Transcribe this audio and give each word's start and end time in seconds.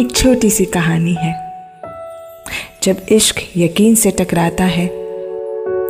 एक 0.00 0.12
छोटी 0.12 0.50
सी 0.50 0.64
कहानी 0.64 1.14
है। 1.14 1.52
जब 2.82 2.96
इश्क 3.08 3.36
यकीन 3.56 3.94
से 3.94 4.10
टकराता 4.10 4.64
है, 4.64 4.86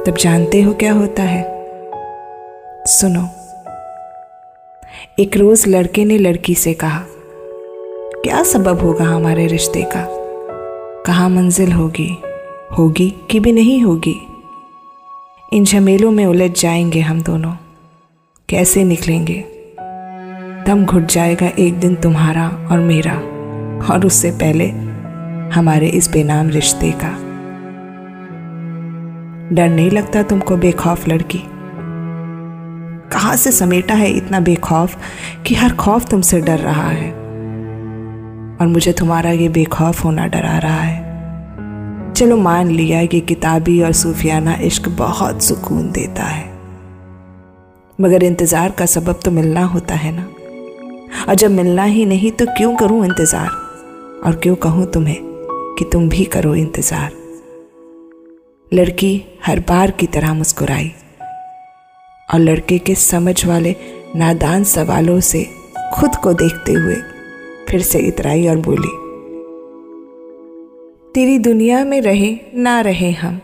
तब 0.04 0.14
जानते 0.21 0.62
हो 0.62 0.75
क्या 0.75 0.92
होता 0.92 1.22
है? 1.22 1.45
सुनो। 2.87 3.29
एक 5.19 5.37
रोज 5.37 5.65
लड़के 5.69 6.04
ने 6.04 6.19
लड़की 6.19 6.54
से 6.54 6.75
कहा, 6.75 7.04
क्या 8.25 8.43
सबब 8.43 8.81
होगा 8.81 9.04
हमारे 9.04 9.46
रिश्ते 9.46 9.83
का? 9.83 10.06
कहाँ 11.06 11.31
मंजिल 11.31 11.72
होगी? 11.72 12.22
होगी 12.79 13.15
कि 13.31 13.40
भी 13.40 13.53
नहीं 13.53 13.83
होगी? 13.83 14.27
इन 15.53 15.65
झमेलों 15.65 16.11
में 16.11 16.27
उलझ 16.27 16.61
जाएँगे 16.61 17.01
हम 17.01 17.23
दोनों। 17.23 17.52
कैसे 18.48 18.84
निकलेंगे? 18.84 19.45
दम 20.66 20.84
घुट 20.84 21.06
जाएगा 21.06 21.47
एक 21.59 21.74
दिन 21.74 21.95
तुम्हारा 21.95 22.69
और 22.70 22.79
मेरा। 22.79 23.30
और 23.83 24.06
उससे 24.06 24.30
पहले 24.30 24.69
हमारे 25.51 25.89
इस 25.89 26.11
बेनाम 26.11 26.48
रिश्ते 26.48 26.91
का। 26.91 27.11
डर 29.55 29.69
नहीं 29.69 29.91
लगता 29.91 30.23
तुमको 30.23 30.56
बेखौफ 30.56 31.09
लड़की? 31.09 31.43
कहाँ 33.12 33.37
से 33.37 33.53
समेटा 33.53 33.95
है 33.95 34.11
इतना 34.11 34.41
बेखौफ 34.41 34.97
कि 35.47 35.55
हर 35.55 35.73
खौफ 35.73 36.09
तुमसे 36.11 36.41
डर 36.41 36.59
रहा 36.59 36.89
है? 36.89 37.11
और 38.61 38.66
मुझे 38.66 38.93
तुम्हारा 38.93 39.30
ये 39.30 39.48
बेखौफ 39.48 40.05
होना 40.05 40.27
डरा 40.27 40.59
रहा 40.59 40.81
है। 40.81 41.09
चलो 42.12 42.37
मान 42.37 42.70
लिया 42.70 43.05
कि 43.06 43.20
किताबी 43.20 43.81
और 43.83 43.92
सूफियाना 43.92 44.55
इश्क 44.55 44.89
बहुत 44.89 45.42
सुकून 45.42 45.91
देता 45.92 46.23
है। 46.23 46.45
मगर 48.01 48.23
इंतज़ार 48.23 48.70
का 48.70 48.87
सबब 48.87 49.20
तो 49.25 49.31
मिलना 49.31 49.65
होता 49.65 49.95
है 49.95 50.12
ना? 50.12 50.27
और 51.28 51.34
जब 51.34 51.51
मिलना 51.51 51.83
ही 51.83 52.05
नहीं 52.06 52.31
तो 52.31 52.47
क्यों 52.47 52.75
करूँ 52.77 53.05
इंतज़ार? 53.05 53.70
और 54.20 54.37
क्यों 54.37 54.55
कहूँ 54.56 54.87
तुम्हें 54.92 55.19
कि 55.79 55.84
तुम 55.92 56.09
भी 56.09 56.24
करो 56.24 56.55
इंतज़ार। 56.55 57.12
लड़की 58.72 59.22
हर 59.47 59.61
बार 59.61 59.91
की 59.91 60.06
तरह 60.06 60.34
मुस्कुराई 60.34 60.91
और 62.28 62.41
लड़के 62.41 62.78
के 62.78 62.95
समझ 62.95 63.45
वाले 63.47 63.75
नादान 64.17 64.64
सवालों 64.64 65.19
से 65.22 65.45
खुद 65.95 66.17
को 66.17 66.33
देखते 66.34 66.72
हुए 66.72 66.97
फिर 67.69 67.83
से 67.83 67.98
इतराई 67.98 68.47
और 68.48 68.56
बोली, 68.58 68.92
तेरी 71.14 71.39
दुनिया 71.41 71.84
में 71.84 72.00
रहे 72.00 72.34
ना 72.56 72.80
रहे 72.80 73.11
हम, 73.12 73.41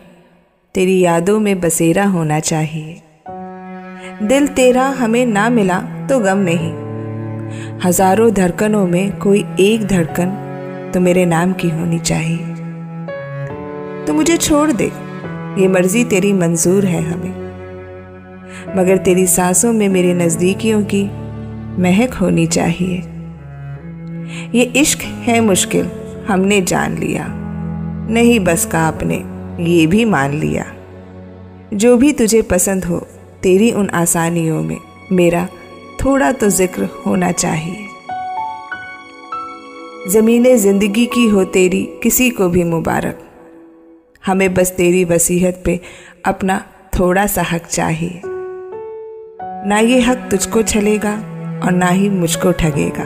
तेरी 0.75 0.99
यादों 0.99 1.39
में 1.39 1.59
बसेरा 1.61 2.05
होना 2.07 2.39
चाहिए। 2.41 3.01
दिल 4.23 4.47
तेरा 4.47 4.87
हमें 4.97 5.25
ना 5.25 5.49
मिला 5.49 5.79
तो 6.09 6.19
गम 6.19 6.37
नहीं। 6.49 6.73
हज़ारों 7.79 8.31
धड़कनों 8.33 8.85
में 8.87 9.17
कोई 9.19 9.45
एक 9.59 9.87
धड़कन 9.87 10.43
तो 10.93 10.99
मेरे 10.99 11.25
नाम 11.25 11.53
की 11.53 11.69
होनी 11.69 11.99
चाहिए। 11.99 12.37
तो 14.05 14.13
मुझे 14.13 14.37
छोड़ 14.37 14.71
दे। 14.71 14.91
ये 15.61 15.67
मर्ज़ी 15.67 16.03
तेरी 16.03 16.33
मंजूर 16.33 16.85
है 16.85 17.01
हमें। 17.01 17.47
मगर 18.77 18.97
तेरी 18.97 19.27
सांसों 19.27 19.73
में 19.73 19.89
मेरे 19.89 20.13
नज़दीकियों 20.13 20.83
की 20.83 21.03
महक 21.81 22.13
होनी 22.13 22.47
चाहिए। 22.47 22.97
ये 24.55 24.63
इश्क 24.63 24.99
है 25.01 25.39
मुश्किल, 25.39 25.89
हमने 26.27 26.61
जान 26.61 26.97
लिया। 26.97 27.25
नहीं 28.09 28.39
बस 28.39 28.65
का 28.65 28.79
आपने 28.79 29.15
ये 29.63 29.87
भी 29.87 30.05
मान 30.05 30.33
लिया। 30.33 30.65
जो 31.73 31.97
भी 31.97 32.13
तुझे 32.13 32.41
पसंद 32.41 32.85
हो, 32.85 33.07
तेरी 33.43 33.71
उन 33.71 33.89
आसानियों 33.89 34.63
में 34.63 34.77
मेरा 35.11 35.47
थोड़ा 36.05 36.31
तो 36.31 36.49
ज़िक्र 36.49 36.89
होना 37.05 37.31
चाहिए। 37.31 37.86
ज़मीन 40.09 40.55
ज़िंदगी 40.57 41.05
की 41.05 41.27
हो 41.27 41.43
तेरी, 41.43 41.81
किसी 42.03 42.29
को 42.29 42.49
भी 42.49 42.63
मुबारक। 42.63 43.19
हमें 44.25 44.53
बस 44.53 44.71
तेरी 44.71 45.05
वसीहत 45.05 45.61
पे 45.65 45.79
अपना 46.25 46.65
थोड़ा 46.99 47.27
सा 47.27 47.41
हक 47.41 47.65
चाहिए। 47.65 48.21
ना 49.67 49.79
ये 49.79 49.99
हक 49.99 50.27
तुझको 50.31 50.61
छलेगा 50.61 51.13
और 51.63 51.71
ना 51.71 51.87
ही 51.87 52.09
मुझको 52.09 52.51
ठगेगा। 52.51 53.05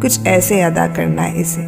कुछ 0.00 0.26
ऐसे 0.26 0.60
अदा 0.60 0.86
करना 0.86 1.22
है 1.22 1.40
इसे, 1.40 1.62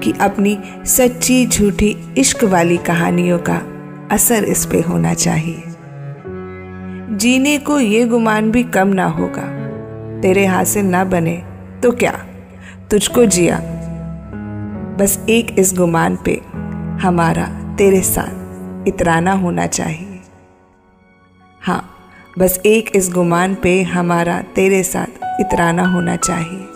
कि 0.00 0.12
अपनी 0.20 0.58
सच्ची 0.86 1.46
झूठी 1.46 1.96
इश्क 2.18 2.44
वाली 2.44 2.76
कहानियों 2.76 3.38
का 3.38 3.60
असर 4.10 4.44
इस 4.44 4.66
पे 4.66 4.80
होना 4.80 5.14
चाहिए। 5.14 5.62
जीने 7.16 7.58
को 7.58 7.80
ये 7.80 8.04
गुमान 8.04 8.50
भी 8.50 8.62
कम 8.62 8.88
ना 8.88 9.06
होगा। 9.06 9.46
तेरे 10.20 10.46
हासिल 10.46 10.86
ना 10.86 11.04
बने 11.04 11.42
तो 11.82 11.92
क्या? 11.92 12.26
तुझको 12.90 13.24
जिया। 13.24 13.58
बस 14.98 15.16
एक 15.28 15.50
इस 15.58 15.72
गुमान 15.74 16.16
पे 16.16 16.32
हमारा, 17.02 17.44
तेरे 17.76 18.00
साथ 18.02 18.88
इतराना 18.88 19.32
होना 19.32 19.66
चाहिए। 19.66 20.20
हाँ 21.62 21.82
बस 22.38 22.58
एक 22.66 22.90
इस 22.96 23.10
गुमान 23.12 23.54
पे 23.54 23.82
हमारा, 23.82 24.40
तेरे 24.56 24.82
साथ 24.82 25.40
इतराना 25.40 25.86
होना 25.86 26.16
चाहिए। 26.16 26.66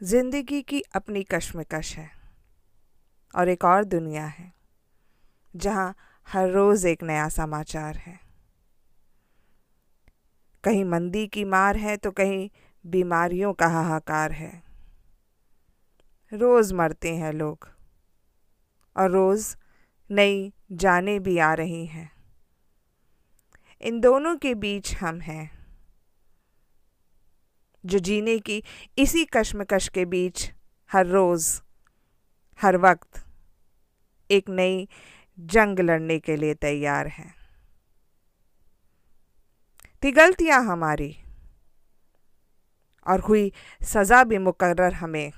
ज़िंदगी 0.00 0.60
की 0.62 0.82
अपनी 0.94 1.22
कश्मकश 1.22 1.94
है 1.96 2.10
और 3.34 3.48
एक 3.48 3.64
और 3.64 3.84
दुनिया 3.84 4.24
है। 4.24 4.52
जहाँ 5.54 5.94
हर 6.28 6.50
रोज़ 6.50 6.86
एक 6.86 7.02
नया 7.02 7.28
समाचार 7.28 7.96
है। 7.96 8.18
कहीं 10.64 10.84
मंदी 10.84 11.26
की 11.26 11.44
मार 11.44 11.76
है 11.76 11.96
तो 11.96 12.10
कहीं 12.10 12.48
बीमारियों 12.84 13.52
का 13.52 13.66
हाहाकार 13.66 14.32
है। 14.32 14.62
रोज़ 16.32 16.74
मरते 16.74 17.14
हैं 17.16 17.32
लोग 17.32 17.68
और 18.96 19.10
रोज़ 19.10 19.54
नई 20.10 20.52
जाने 20.72 21.18
भी 21.18 21.38
आ 21.38 21.52
रही 21.54 21.84
हैं। 21.86 22.10
इन 23.80 24.00
दोनों 24.00 24.36
के 24.36 24.54
बीच 24.54 24.94
हम 24.94 25.20
हैं, 25.20 25.50
जो 27.84 27.98
जीने 27.98 28.38
की 28.38 28.62
इसी 28.98 29.24
कश्मकश 29.24 29.88
के 29.88 30.04
बीच 30.04 30.50
हर 30.90 31.06
रोज़, 31.06 31.60
हर 32.60 32.76
वक्त 32.76 33.22
एक 34.30 34.48
नई 34.48 34.88
जंग 35.38 35.80
लड़ने 35.80 36.18
के 36.18 36.36
लिए 36.36 36.54
तैयार 36.54 37.06
हैं। 37.08 37.34
थी 40.02 40.10
गलतियाँ 40.12 40.62
हमारी, 40.64 41.16
और 43.06 43.20
हुई 43.20 43.52
सज़ा 43.82 44.22
भी 44.24 44.38
मुकर्र 44.38 44.92
हमें। 44.92 45.32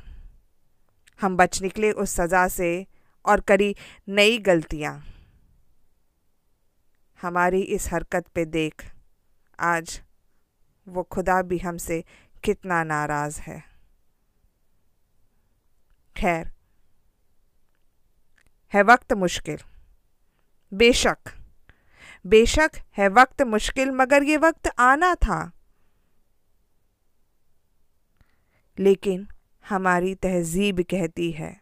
हम 1.20 1.36
बच 1.36 1.60
निकले 1.62 1.90
उस 1.92 2.14
सज़ा 2.14 2.46
से 2.48 2.86
और 3.24 3.40
करी 3.40 3.74
नई 4.08 4.38
गलतियाँ। 4.38 4.94
हमारी 7.20 7.60
इस 7.60 7.88
हरकत 7.92 8.26
पे 8.26 8.44
देख, 8.44 8.84
आज 9.58 10.00
वो 10.86 11.02
खुदा 11.02 11.40
भी 11.42 11.58
हमसे 11.58 12.04
कितना 12.44 12.82
नाराज़ 12.84 13.40
है। 13.40 13.62
खैर, 16.16 16.52
है 18.72 18.82
वक्त 18.82 19.12
मुश्किल। 19.14 19.58
बेशक। 20.74 21.18
बेशक 22.26 22.70
है 22.96 23.08
वक्त 23.08 23.42
मुश्किल, 23.42 23.90
मगर 23.90 24.22
ये 24.22 24.36
वक्त 24.36 24.70
आना 24.78 25.14
था। 25.14 25.52
लेकिन 28.78 29.28
हमारी 29.68 30.14
तहजीब 30.14 30.80
कहती 30.80 31.30
है, 31.32 31.60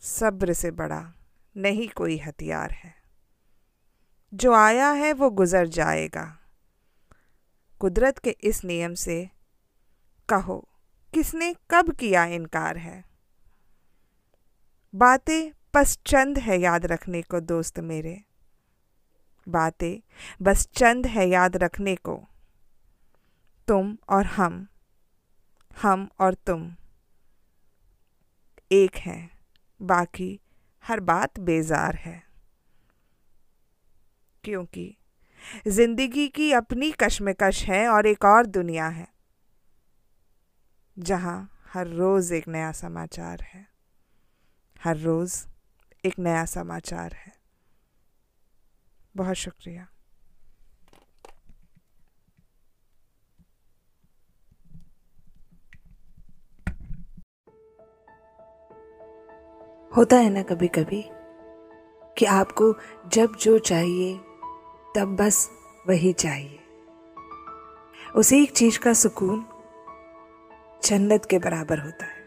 सब्र 0.00 0.52
से 0.52 0.70
बड़ा 0.70 1.14
नहीं 1.56 1.88
कोई 1.88 2.18
हथियार 2.18 2.70
है। 2.70 2.94
जो 4.34 4.52
आया 4.52 4.90
है 4.90 5.12
वो 5.12 5.30
गुज़र 5.30 5.66
जाएगा। 5.66 6.38
कुदरत 7.80 8.18
के 8.18 8.30
इस 8.30 8.64
नियम 8.64 8.94
से 8.94 9.30
कहो, 10.28 10.68
किसने 11.14 11.54
कब 11.70 11.92
किया 11.92 12.24
इनकार 12.24 12.76
है? 12.76 13.04
बातें 14.94 15.63
बस 15.74 15.98
चंद 16.06 16.38
है 16.38 16.60
याद 16.60 16.86
रखने 16.86 17.22
को, 17.22 17.40
दोस्त 17.40 17.80
मेरे। 17.80 18.24
बातें 19.48 20.02
बस 20.42 20.66
चंद 20.66 21.06
है 21.06 21.28
याद 21.28 21.56
रखने 21.56 21.96
को। 21.96 22.28
तुम 23.68 23.96
और 24.08 24.26
हम 24.26 24.68
हम 25.82 26.08
और 26.20 26.34
तुम। 26.34 26.76
एक 28.72 28.96
हैं, 28.96 29.38
बाकी 29.82 30.40
हर 30.84 31.00
बात 31.00 31.40
बेजार 31.40 31.94
है। 31.94 32.22
क्योंकि 34.44 34.96
ज़िंदगी 35.68 36.28
की 36.28 36.52
अपनी 36.52 36.92
कश्मकश 36.92 37.64
है 37.64 37.88
और 37.88 38.06
एक 38.06 38.24
और 38.24 38.46
दुनिया 38.46 38.88
है, 38.88 39.08
जहाँ 40.98 41.50
हर 41.68 41.86
रोज़ 41.86 42.34
एक 42.34 42.48
नया 42.48 42.72
समाचार 42.72 43.40
है। 43.40 43.66
हर 44.84 44.96
रोज़ 44.96 45.53
एक 46.06 46.18
नया 46.18 46.44
समाचार 46.44 47.12
है। 47.12 47.32
बहुत 49.16 49.34
शुक्रिया। 49.34 49.88
होता 59.96 60.16
है 60.16 60.30
ना 60.30 60.42
कभी 60.42 60.68
कभी 60.68 61.04
कि 62.18 62.24
आपको 62.24 62.74
जब 63.08 63.36
जो 63.36 63.58
चाहिए, 63.58 64.16
तब 64.96 65.16
बस 65.20 65.50
वही 65.88 66.12
चाहिए। 66.12 66.58
उस 68.16 68.32
एक 68.32 68.52
चीज़ 68.52 68.78
का 68.78 68.92
सुकून 68.92 69.46
जन्नत 70.84 71.24
के 71.24 71.38
बराबर 71.38 71.78
होता 71.78 72.04
है। 72.04 72.24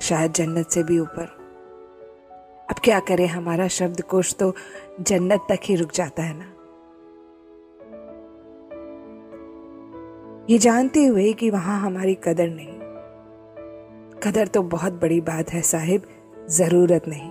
शायद 0.00 0.32
जन्नत 0.32 0.68
से 0.68 0.82
भी 0.82 0.98
ऊपर 0.98 1.37
अब 2.70 2.76
क्या 2.84 3.00
करें 3.00 3.26
हमारा 3.26 3.68
शब्द 3.68 4.00
कोश 4.02 4.34
तो 4.34 4.54
जन्नत 5.00 5.46
तक 5.48 5.58
ही 5.64 5.74
रुक 5.74 5.92
जाता 5.92 6.22
है 6.22 6.34
ना? 6.38 6.54
ये 10.50 10.58
जानते 10.58 11.04
हुए 11.06 11.32
कि 11.32 11.50
वहाँ 11.50 11.80
हमारी 11.80 12.14
कदर 12.14 12.48
नहीं। 12.50 12.78
कदर 14.20 14.46
तो 14.46 14.62
बहुत 14.62 14.92
बड़ी 14.92 15.20
बात 15.20 15.50
है 15.50 15.62
साहिब, 15.62 16.02
ज़रूरत 16.48 17.08
नहीं। 17.08 17.30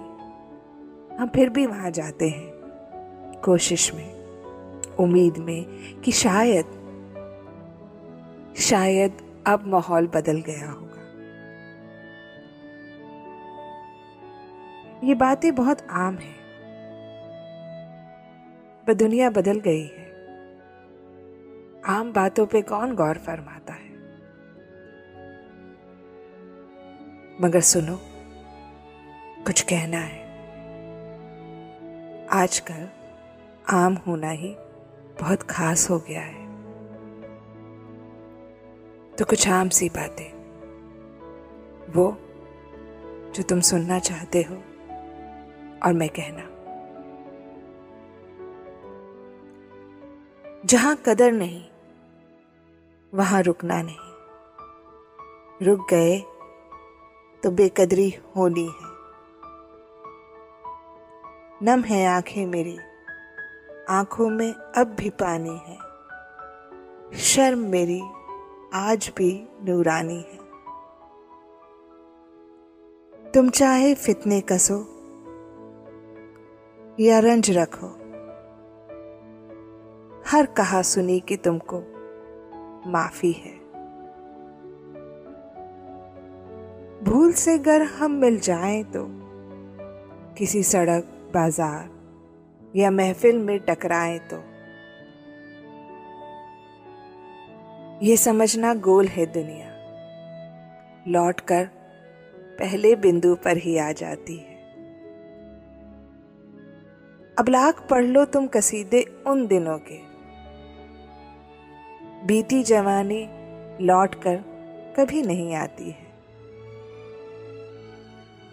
हम 1.18 1.28
फिर 1.28 1.50
भी 1.50 1.66
वहाँ 1.66 1.92
जाते 1.92 2.30
हैं, 2.30 2.52
कोशिश 3.46 3.94
में, 3.94 4.14
उम्मीद 5.00 5.38
में 5.38 5.66
कि 6.02 6.12
शायद 6.12 6.66
शायद 8.58 9.18
अब 9.48 9.68
माहौल 9.68 10.08
बदल 10.08 10.42
गया 10.42 10.72
होगा 10.72 10.87
ये 15.04 15.16
बातें 15.16 15.56
बहुत 15.56 15.88
आम 15.90 16.16
हैं। 16.16 16.38
पर 18.88 18.94
दुनिया 18.94 19.30
बदल 19.30 19.60
गई 19.60 19.88
है। 19.88 20.08
आम 21.86 22.14
बातों 22.14 22.46
पे 22.46 22.62
कौन 22.62 22.96
गौर 22.96 23.18
फरमाता 23.18 23.74
है? 23.74 23.88
मगर 27.42 27.62
सुनो, 27.62 28.00
कुछ 29.46 29.62
कहना 29.62 29.98
है। 29.98 30.28
आजकल 32.28 32.90
आम 33.70 33.94
होना 33.94 34.30
ही 34.30 34.56
बहुत 35.22 35.44
खास 35.44 35.90
हो 35.90 36.00
गया 36.00 36.22
है। 36.22 36.48
तो 39.16 39.26
कुछ 39.26 39.50
आम 39.50 39.70
सी 39.70 39.90
बातें, 39.90 40.38
वो 41.92 42.18
जो 43.32 43.44
तुम 43.44 43.60
सुनना 43.60 44.00
चाहते 44.00 44.42
हो। 44.42 44.64
और 45.86 45.94
मैं 45.94 46.10
कहना। 46.10 46.58
जहाँ 50.66 51.04
कदर 51.06 51.32
नहीं, 51.32 51.66
वहाँ 53.14 53.42
रुकना 53.42 53.82
नहीं। 53.82 53.98
रुक 55.66 55.88
गए 55.90 56.20
तो 57.44 57.52
बेकदरी 57.52 58.16
होनी 58.36 58.66
है। 58.66 58.88
नम 61.64 61.82
है 61.82 62.08
आँखें 62.08 62.46
मेरी, 62.46 62.78
आँखों 63.90 64.30
में 64.30 64.54
अब 64.54 64.88
भी 64.88 65.10
पानी 65.10 65.58
है। 65.58 65.78
शर्म 67.20 67.60
मेरी, 67.60 68.02
आज 68.74 69.12
भी 69.18 69.48
नूरानी 69.62 70.16
है। 70.16 70.38
तुम 73.32 73.50
चाहे 73.50 73.96
फितने 73.96 74.42
कसो 74.42 74.97
या 77.00 77.20
रंज 77.20 77.50
रखो। 77.52 77.88
हर 80.28 80.46
कहा 80.46 80.82
सुनी 80.82 81.20
कि 81.20 81.36
तुमको 81.38 81.80
माफ़ी 82.92 83.32
है। 83.32 83.52
भूल 87.04 87.34
से 87.34 87.58
गर 87.60 87.82
हम 87.82 88.12
मिल 88.12 88.40
जाएँ 88.40 88.84
तो 88.84 89.06
किसी 90.38 90.64
सड़क, 90.64 91.04
बाज़ार 91.34 91.90
या 92.76 92.92
महफिल 92.92 93.38
में 93.38 93.60
टकराएँ 93.60 94.20
तो। 94.20 94.44
ये 98.06 98.18
समझना 98.18 98.74
गोल 98.74 99.08
है 99.08 99.26
दुनिया। 99.26 99.72
लौट 101.08 101.40
कर 101.40 101.66
पहले 102.60 102.96
बिंदु 102.96 103.36
पर 103.36 103.58
ही 103.58 103.78
आ 103.78 103.92
जाती 103.92 104.38
है। 104.38 104.57
अब 107.40 107.50
लाख 107.50 107.88
पढ़ 107.90 108.06
लो 108.06 108.26
तुम 108.26 108.48
कसीदे 108.48 109.24
उन 109.28 109.48
दिनों 109.48 109.80
के। 109.80 110.00
बीती 112.26 112.64
जवानी 112.64 113.30
लौट 113.86 114.16
कर 114.16 114.38
कभी 114.98 115.22
नहीं 115.22 115.56
आती 115.56 115.90
है। 115.90 116.08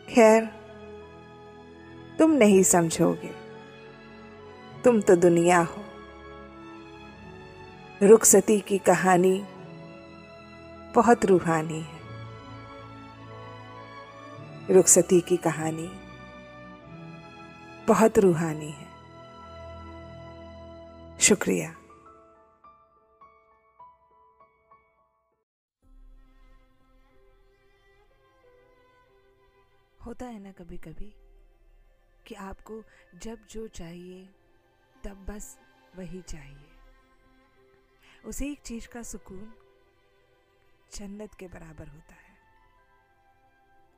खैर, 0.09 0.45
तुम 2.19 2.31
नहीं 2.31 2.63
समझोगे। 2.63 3.31
तुम 4.85 5.01
तो 5.01 5.17
दुनिया 5.17 5.61
हो। 5.61 5.85
रुखसती 8.03 8.61
की 8.61 8.79
कहानी 8.79 9.45
बहुत 10.95 11.25
रूहानी 11.25 11.81
है। 11.81 12.01
रुखसती 14.71 15.21
की 15.21 15.37
कहानी 15.37 16.04
बहुत 17.89 18.19
रूहानी 18.19 18.71
है। 18.71 18.95
शुक्रिया। 21.21 21.71
होता 30.07 30.27
है 30.27 30.39
ना 30.39 30.53
कभी 30.53 30.79
कभी 30.79 31.15
कि 32.27 32.35
आपको 32.35 32.83
जब 33.15 33.47
जो 33.47 33.69
चाहिए, 33.69 34.35
तब 35.05 35.27
बस 35.27 35.59
वही 35.97 36.23
चाहिए। 36.23 36.71
उस 38.25 38.43
एक 38.43 38.61
चीज़ 38.61 38.89
का 38.89 39.03
सुकून 39.03 39.55
जन्नत 40.95 41.35
के 41.35 41.49
बराबर 41.49 41.89
होता 41.89 42.15
है। 42.15 42.37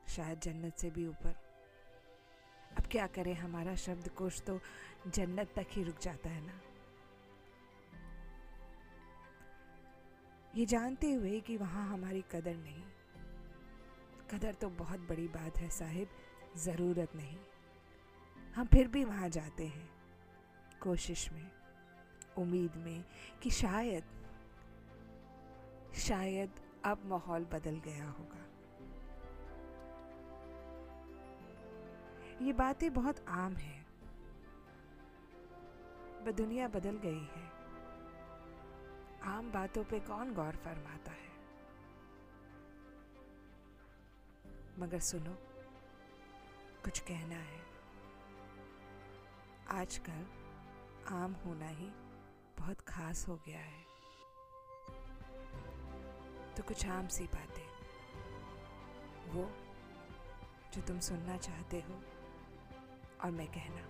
शायद 0.08 0.40
जन्नत 0.40 0.76
से 0.76 0.90
भी 0.90 1.06
ऊपर 1.06 1.45
क्या 2.90 3.06
करें? 3.06 3.34
हमारा 3.34 3.74
शब्द 3.74 4.08
कोश 4.08 4.42
तो 4.42 4.60
जन्नत 5.06 5.52
तक 5.56 5.66
ही 5.70 5.82
रुक 5.82 5.98
जाता 5.98 6.30
है 6.30 6.46
ना? 6.46 6.60
ये 10.56 10.66
जानते 10.66 11.12
हुए 11.12 11.40
कि 11.40 11.56
वहाँ 11.56 11.88
हमारी 11.88 12.24
कदर 12.32 12.56
नहीं। 12.56 12.82
कदर 14.30 14.54
तो 14.54 14.68
बहुत 14.68 15.00
बड़ी 15.00 15.28
बात 15.28 15.58
है 15.58 15.70
साहिब, 15.70 16.08
ज़रूरत 16.56 17.16
नहीं। 17.16 17.36
हम 18.54 18.66
फिर 18.66 18.88
भी 18.88 19.04
वहाँ 19.04 19.28
जाते 19.28 19.66
हैं, 19.66 19.90
कोशिश 20.80 21.32
में, 21.32 21.50
उम्मीद 22.38 22.76
में 22.76 23.04
कि 23.42 23.50
शायद 23.50 24.04
शायद 25.94 26.50
अब 26.84 27.04
माहौल 27.04 27.44
बदल 27.44 27.80
गया 27.84 28.08
होगा। 28.10 28.45
ये 32.42 32.52
बातें 32.52 32.94
बहुत 32.94 33.26
आम 33.28 33.52
हैं। 33.52 33.86
दुनिया 36.36 36.68
बदल 36.68 36.96
गई 36.96 37.20
है। 37.20 37.44
आम 39.22 39.52
बातों 39.52 39.84
पे 39.84 40.00
कौन 40.00 40.34
गौर 40.34 40.56
फरमाता 40.56 41.10
है? 41.10 41.30
मगर 44.78 45.00
सुनो, 45.00 45.34
कुछ 46.84 46.98
कहना 46.98 47.34
है। 47.34 47.60
आजकल 49.68 50.26
आम 51.14 51.32
होना 51.32 51.68
ही 51.68 51.90
बहुत 52.58 52.80
खास 52.80 53.28
हो 53.28 53.36
गया 53.36 53.60
है। 53.60 53.84
तो 56.54 56.62
कुछ 56.62 56.86
आम 56.86 57.08
सी 57.08 57.24
बातें, 57.24 57.68
वो 59.28 59.50
जो 60.74 60.82
तुम 60.82 61.00
सुनना 61.00 61.36
चाहते 61.36 61.80
हो। 61.80 62.15
और 63.24 63.30
मैं 63.30 63.46
कहना। 63.46 63.86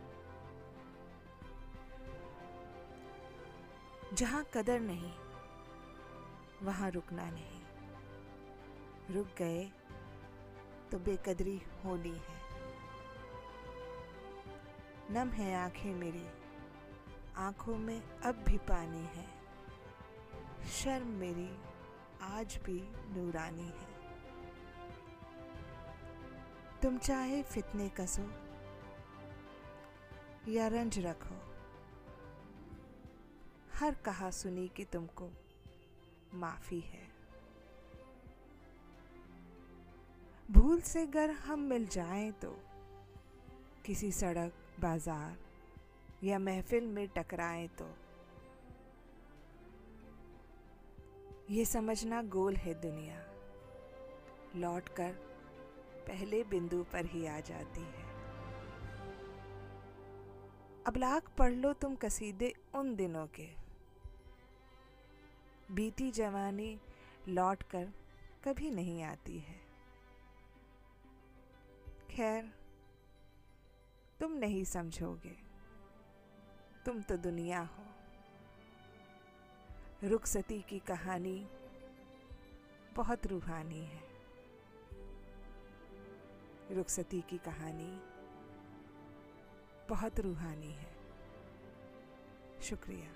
जहाँ 4.13 4.45
कदर 4.55 4.81
नहीं, 4.81 5.13
वहाँ 6.63 6.91
रुकना 6.91 7.31
नहीं। 7.31 7.63
रुक 9.11 9.27
गए 9.27 9.73
तो 10.93 10.99
बेकदरी 10.99 11.63
होनी 11.85 12.17
है। 12.17 12.37
नम 15.11 15.29
है 15.29 15.57
आँखें 15.57 15.95
मेरी, 15.95 16.27
आँखों 17.37 17.77
में 17.77 18.21
अब 18.21 18.35
भी 18.35 18.59
पानी 18.59 19.05
है। 19.05 19.27
शर्म 20.69 21.07
मेरी, 21.07 21.59
आज 22.23 22.59
भी 22.65 22.81
नूरानी 22.95 23.69
है। 23.69 23.97
तुम 26.83 26.99
चाहे 26.99 27.43
फितने 27.43 27.89
कसो 27.89 28.46
या 30.49 30.67
रंज 30.69 30.99
रखो। 30.99 31.35
हर 33.75 33.95
कहा 34.05 34.31
सुनी 34.31 34.67
कि 34.69 34.85
तुमको 34.85 35.29
माफ़ी 36.35 36.81
है। 36.81 37.05
भूल 40.49 40.81
से 40.81 41.03
अगर 41.03 41.31
हम 41.41 41.61
मिल 41.61 41.87
जाएँ 41.87 42.31
तो 42.33 42.51
किसी 43.87 44.11
सड़क, 44.13 44.53
बाज़ार 44.81 45.37
या 46.25 46.39
महफिल 46.39 46.87
में 46.87 47.07
टकराएँ 47.09 47.69
तो 47.79 47.89
ये 51.51 51.65
समझना 51.65 52.23
गोल 52.31 52.57
है 52.57 52.75
दुनिया। 52.83 53.23
लौट 54.57 54.89
कर 54.89 55.13
पहले 56.07 56.43
बिंदु 56.45 56.83
पर 56.93 57.07
ही 57.07 57.27
आ 57.27 57.39
जाती 57.41 57.83
है। 57.83 58.06
अब 60.87 60.97
लाख 60.97 61.31
पढ़ 61.39 61.53
लो 61.53 61.73
तुम 61.73 61.97
कसीदे 61.97 62.55
उन 62.75 62.97
दिनों 62.97 63.27
के। 63.27 63.55
बीती 65.71 66.11
जवानी 66.11 66.81
लौट 67.29 67.63
कर 67.63 67.93
कभी 68.45 68.71
नहीं 68.71 69.03
आती 69.03 69.39
है। 69.39 69.61
खैर, 72.11 72.53
तुम 74.21 74.33
नहीं 74.33 74.65
समझोगे। 74.65 75.37
तुम 76.87 77.03
तो 77.03 77.17
दुनिया 77.17 77.61
हो। 77.61 77.87
रुखसती 80.05 80.63
की 80.63 80.79
कहानी 80.79 81.49
बहुत 82.97 83.27
रूहानी 83.27 83.85
है। 83.85 84.03
रुखसती 86.71 87.21
की 87.21 87.39
कहानी 87.39 88.16
बहुत 89.89 90.21
रूहानी 90.21 90.71
है। 90.71 90.87
शुक्रिया। 92.63 93.13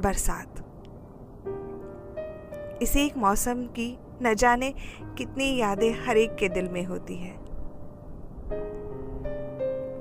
बरसात। 0.00 0.48
इस 2.82 2.96
एक 2.96 3.16
मौसम 3.16 3.66
की 3.66 3.98
न 4.22 4.34
जाने 4.34 4.74
कितनी 5.18 5.56
यादें 5.56 6.06
हर 6.06 6.16
एक 6.16 6.34
के 6.34 6.48
दिल 6.48 6.68
में 6.68 6.84
होती 6.84 7.16
है। 7.16 7.36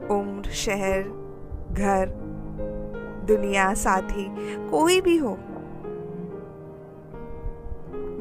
उम्र, 0.10 0.50
शहर, 0.50 1.02
घर 1.72 2.31
दुनिया, 3.32 3.74
साथी, 3.74 4.26
कोई 4.70 5.02
भी 5.02 5.18
हो। 5.18 5.38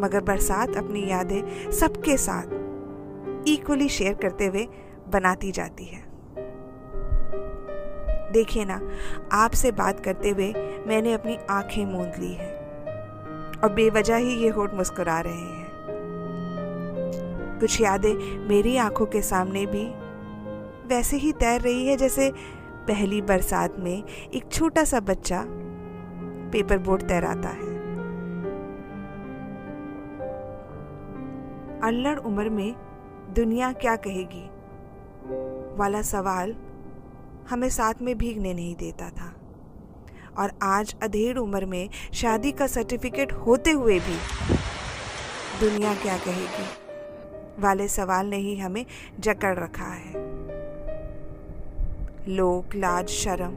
मगर 0.00 0.20
बरसात 0.20 0.76
अपनी 0.76 1.08
यादें 1.10 1.70
सबके 1.70 2.16
साथ 2.16 3.48
इक्वली 3.48 3.88
शेयर 3.88 4.14
करते 4.14 4.46
हुए 4.46 4.66
बनाती 5.08 5.50
जाती 5.52 5.84
है। 5.84 6.08
देखिए 8.32 8.64
ना, 8.64 8.80
आपसे 9.32 9.72
बात 9.72 10.00
करते 10.00 10.30
हुए 10.30 10.52
मैंने 10.86 11.12
अपनी 11.12 11.36
आँखें 11.50 11.84
मूंद 11.86 12.12
ली 12.18 12.32
है 12.32 12.52
और 13.62 13.72
बेवजह 13.72 14.16
ही 14.16 14.34
ये 14.34 14.48
होठ 14.48 14.74
मुस्कुरा 14.74 15.20
रहे 15.20 15.32
हैं। 15.32 15.68
कुछ 17.60 17.80
यादें 17.80 18.14
मेरी 18.48 18.76
आँखों 18.76 19.06
के 19.06 19.22
सामने 19.22 19.66
भी 19.66 19.84
वैसे 20.86 21.16
ही 21.16 21.32
तैर 21.32 21.60
रही 21.60 21.86
है 21.86 21.96
जैसे 21.96 22.32
पहली 22.90 23.22
बरसात 23.22 23.76
में 23.78 24.04
एक 24.34 24.52
छोटा 24.52 24.84
सा 24.84 25.00
बच्चा 25.00 25.44
पेपर 26.52 26.78
बोर्ड 26.78 27.02
तैराता 27.02 27.48
है। 27.48 27.76
अल्लड़ 31.80 32.18
उम्र 32.18 32.48
में 32.48 32.74
दुनिया 33.34 33.72
क्या 33.72 33.96
कहेगी? 33.96 34.46
वाला 35.76 36.02
सवाल 36.02 36.56
हमें 37.50 37.68
साथ 37.68 37.94
में 38.02 38.18
भीगने 38.18 38.54
नहीं 38.54 38.76
देता 38.76 39.10
था। 39.10 39.34
और 40.38 40.52
आज 40.62 40.96
अधेड़ 41.02 41.38
उम्र 41.38 41.66
में 41.66 41.90
शादी 42.12 42.52
का 42.52 42.66
सर्टिफिकेट 42.66 43.32
होते 43.32 43.70
हुए 43.70 43.98
भी 43.98 44.16
दुनिया 45.60 45.94
क्या 45.94 46.16
कहेगी? 46.16 46.66
वाले 47.62 47.88
सवाल 47.88 48.26
ने 48.26 48.36
ही 48.36 48.56
हमें 48.56 48.86
जकड़ 49.20 49.58
रखा 49.58 49.86
है। 49.86 50.40
लोक, 52.28 52.74
लाज, 52.76 53.08
शर्म, 53.08 53.52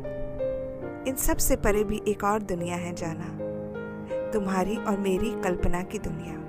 इन 1.07 1.15
सबसे 1.15 1.55
परे 1.55 1.83
भी 1.83 2.01
एक 2.07 2.23
और 2.23 2.41
दुनिया 2.41 2.75
है 2.75 2.93
जाना, 2.95 3.25
तुम्हारी 4.31 4.75
और 4.77 4.97
मेरी 4.97 5.31
कल्पना 5.43 5.81
की 5.83 5.99
दुनिया। 5.99 6.41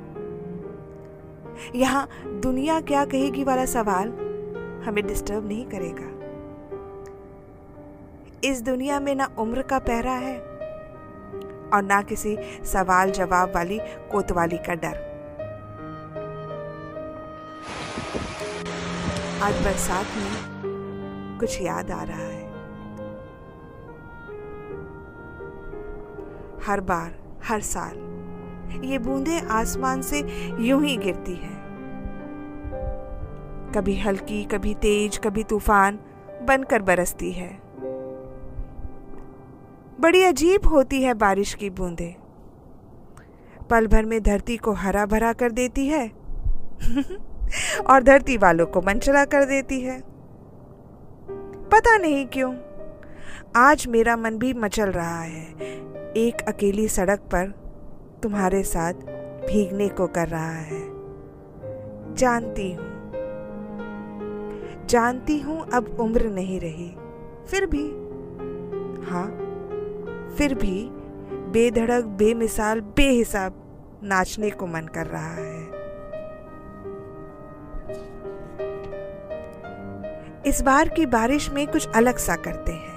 यहाँ 1.74 2.08
दुनिया 2.40 2.80
क्या 2.80 3.04
कहेगी 3.04 3.44
वाला 3.44 3.64
सवाल 3.64 4.08
हमें 4.84 5.06
डिस्टर्ब 5.06 5.48
नहीं 5.48 5.64
करेगा। 5.66 6.12
इस 8.44 8.62
दुनिया 8.62 9.00
में 9.00 9.14
ना 9.14 9.28
उम्र 9.38 9.62
का 9.62 9.78
पहरा 9.78 10.12
है 10.12 10.38
और 11.68 11.82
ना 11.82 12.00
किसी 12.02 12.36
सवाल 12.64 13.10
जवाब 13.10 13.54
वाली 13.54 13.78
कोतवाली 14.12 14.58
का 14.58 14.74
डर। 14.74 15.02
आज 19.42 19.64
बरसात 19.64 20.06
में 20.16 20.63
कुछ 21.44 21.60
याद 21.62 21.90
आ 21.90 22.02
रहा 22.02 22.16
है। 22.16 22.42
हर 26.66 26.80
बार, 26.80 27.38
हर 27.44 27.60
साल, 27.60 27.96
ये 28.84 28.98
बूंदें 28.98 29.40
आसमान 29.40 30.02
से 30.02 30.18
यूँ 30.60 30.82
ही 30.84 30.96
गिरती 30.96 31.34
हैं। 31.34 31.56
कभी 33.74 33.96
हल्की, 33.98 34.44
कभी 34.44 34.74
तेज, 34.74 35.18
कभी 35.18 35.44
तूफ़ान 35.44 35.98
बनकर 36.42 36.82
बरसती 36.82 37.32
है। 37.32 37.48
बड़ी 40.00 40.24
अजीब 40.24 40.66
होती 40.66 41.02
है 41.02 41.14
बारिश 41.14 41.54
की 41.54 41.70
बूंदें। 41.70 42.14
पल 43.70 43.86
भर 43.86 44.04
में 44.04 44.22
धरती 44.22 44.56
को 44.56 44.72
हरा 44.72 45.06
भरा 45.06 45.32
कर 45.32 45.52
देती 45.52 45.86
है 45.88 46.08
और 47.90 48.02
धरती 48.02 48.36
वालों 48.36 48.66
को 48.66 48.80
मनचला 48.80 49.24
कर 49.24 49.44
देती 49.44 49.80
है। 49.80 50.13
पता 51.74 51.96
नहीं 51.96 52.26
क्यों। 52.26 52.54
आज 53.56 53.86
मेरा 53.86 54.16
मन 54.16 54.36
भी 54.38 54.52
मचल 54.52 54.88
रहा 54.88 55.20
है। 55.20 55.44
एक 56.16 56.44
अकेली 56.48 56.88
सड़क 56.88 57.20
पर 57.20 57.48
तुम्हारे 58.22 58.62
साथ 58.62 58.92
भीगने 59.48 59.88
को 59.88 60.06
कर 60.06 60.28
रहा 60.28 60.52
है। 60.52 60.80
जानती 62.14 62.72
हूँ। 62.72 62.84
जानती 64.86 65.40
हूँ 65.40 65.70
अब 65.70 65.96
उम्र 66.00 66.24
नहीं 66.24 66.60
रही। 66.60 66.96
फिर 67.46 67.66
भी 67.66 67.88
हाँ 69.06 69.26
फिर 70.38 70.54
भी 70.54 70.88
बेधड़क, 71.50 72.04
बेमिसाल, 72.04 72.80
बेहिसाब 72.80 73.54
नाचने 74.02 74.50
को 74.50 74.66
मन 74.66 74.86
कर 74.94 75.06
रहा 75.06 75.34
है। 75.34 75.63
इस 80.46 80.60
बार 80.60 80.88
की 80.88 81.06
बारिश 81.06 81.50
में 81.50 81.66
कुछ 81.66 81.88
अलग 81.88 82.16
सा 82.16 82.36
करते 82.36 82.72
हैं। 82.72 82.94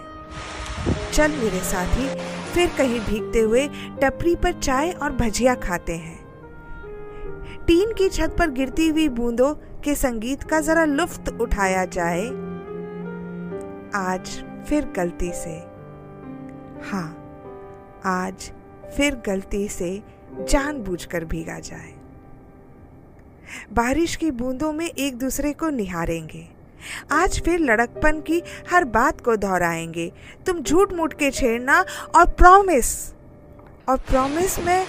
चल 1.14 1.32
मेरे 1.32 1.60
साथी, 1.60 2.08
फिर 2.54 2.70
कहीं 2.78 3.00
भीगते 3.00 3.40
हुए 3.40 3.68
टपरी 4.04 4.36
पर 4.36 4.54
चाय 4.54 4.92
और 4.92 5.12
भजिया 5.12 5.56
खाते 5.56 5.96
हैं। 5.96 6.18
टीन 7.68 7.94
की 7.94 8.10
छत 8.10 8.36
पर 8.40 8.50
गिरती 8.50 8.88
हुई 8.88 9.10
बूंदों 9.10 9.54
के 9.54 9.96
संगीत 9.96 10.44
का 10.44 10.60
जरा 10.60 10.86
लुफ्त 10.86 11.30
उठाया 11.42 11.86
जाए। 11.86 12.26
आज 13.96 14.44
फिर 14.70 14.86
गलती 14.86 15.32
से। 15.34 15.56
हाँ 16.90 17.24
आज 18.06 18.52
फिर 18.98 19.16
गलती 19.16 19.68
से 19.68 20.04
जानबूझकर 20.50 21.26
भीगा 21.26 21.60
जाए। 21.60 21.94
बारिश 23.74 24.16
की 24.16 24.32
बूंदों 24.32 24.74
में 24.74 24.88
एक 24.88 25.18
दूसरे 25.18 25.54
को 25.54 25.70
निहारेंगे। 25.70 26.57
आज 27.12 27.42
फिर 27.42 27.60
लड़कपन 27.60 28.22
की 28.22 28.42
हर 28.72 28.84
बात 28.86 29.22
को 29.22 29.36
दोहराएँगे। 29.36 30.12
तुम 30.46 30.62
झूठ 30.62 30.94
मूठ 30.94 31.14
के 31.14 31.32
छेड़ना 31.32 31.80
और 32.16 32.26
प्रॉमिस 32.28 33.14
और 33.90 33.98
प्रॉमिस 34.10 34.60
में 34.60 34.86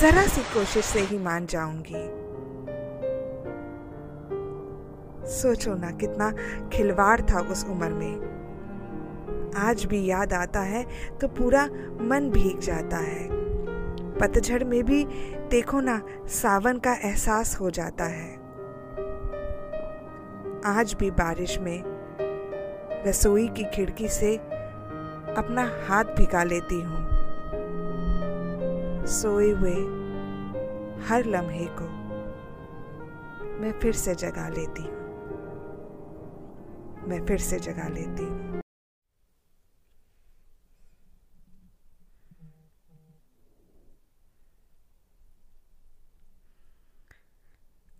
जरा 0.00 0.26
सी 0.26 0.42
कोशिश 0.54 0.84
से 0.84 1.00
ही 1.00 1.18
मान 1.18 1.46
जाऊँगी। 1.46 2.08
सोचो 5.30 5.74
ना 5.74 5.90
कितना 5.90 6.30
खिलवाड़ 6.72 7.20
था 7.20 7.40
उस 7.40 7.64
उम्र 7.64 7.88
में। 7.88 8.30
आज 9.56 9.84
भी 9.84 10.04
याद 10.06 10.32
आता 10.32 10.60
है 10.60 10.84
तो 11.20 11.28
पूरा 11.28 11.64
मन 12.00 12.30
भीग 12.32 12.58
जाता 12.60 12.96
है। 12.96 13.28
पतझड़ 14.18 14.64
में 14.64 14.82
भी 14.84 15.04
देखो 15.50 15.80
ना, 15.80 16.00
सावन 16.28 16.78
का 16.78 16.92
एहसास 16.94 17.56
हो 17.60 17.70
जाता 17.70 18.04
है। 18.04 18.39
आज 20.66 20.94
भी 20.94 21.10
बारिश 21.10 21.58
में 21.58 21.82
रसोई 23.06 23.48
की 23.48 23.64
खिड़की 23.64 24.08
से 24.08 24.36
अपना 25.36 25.62
हाथ 25.88 26.04
भिगा 26.04 26.42
लेती 26.44 26.80
हूँ। 26.80 27.06
सोए 29.06 29.50
हुए 29.50 29.74
हर 31.06 31.24
लम्हे 31.24 31.66
को 31.70 31.84
मैं 33.60 33.80
फिर 33.80 33.92
से 33.92 34.14
जगा 34.14 34.48
लेती 34.48 34.82
हूँ। 34.82 34.98
मैं 37.08 37.26
फिर 37.26 37.38
से 37.38 37.58
जगा 37.58 37.88
लेती 37.88 38.24
हूँ। 38.24 38.60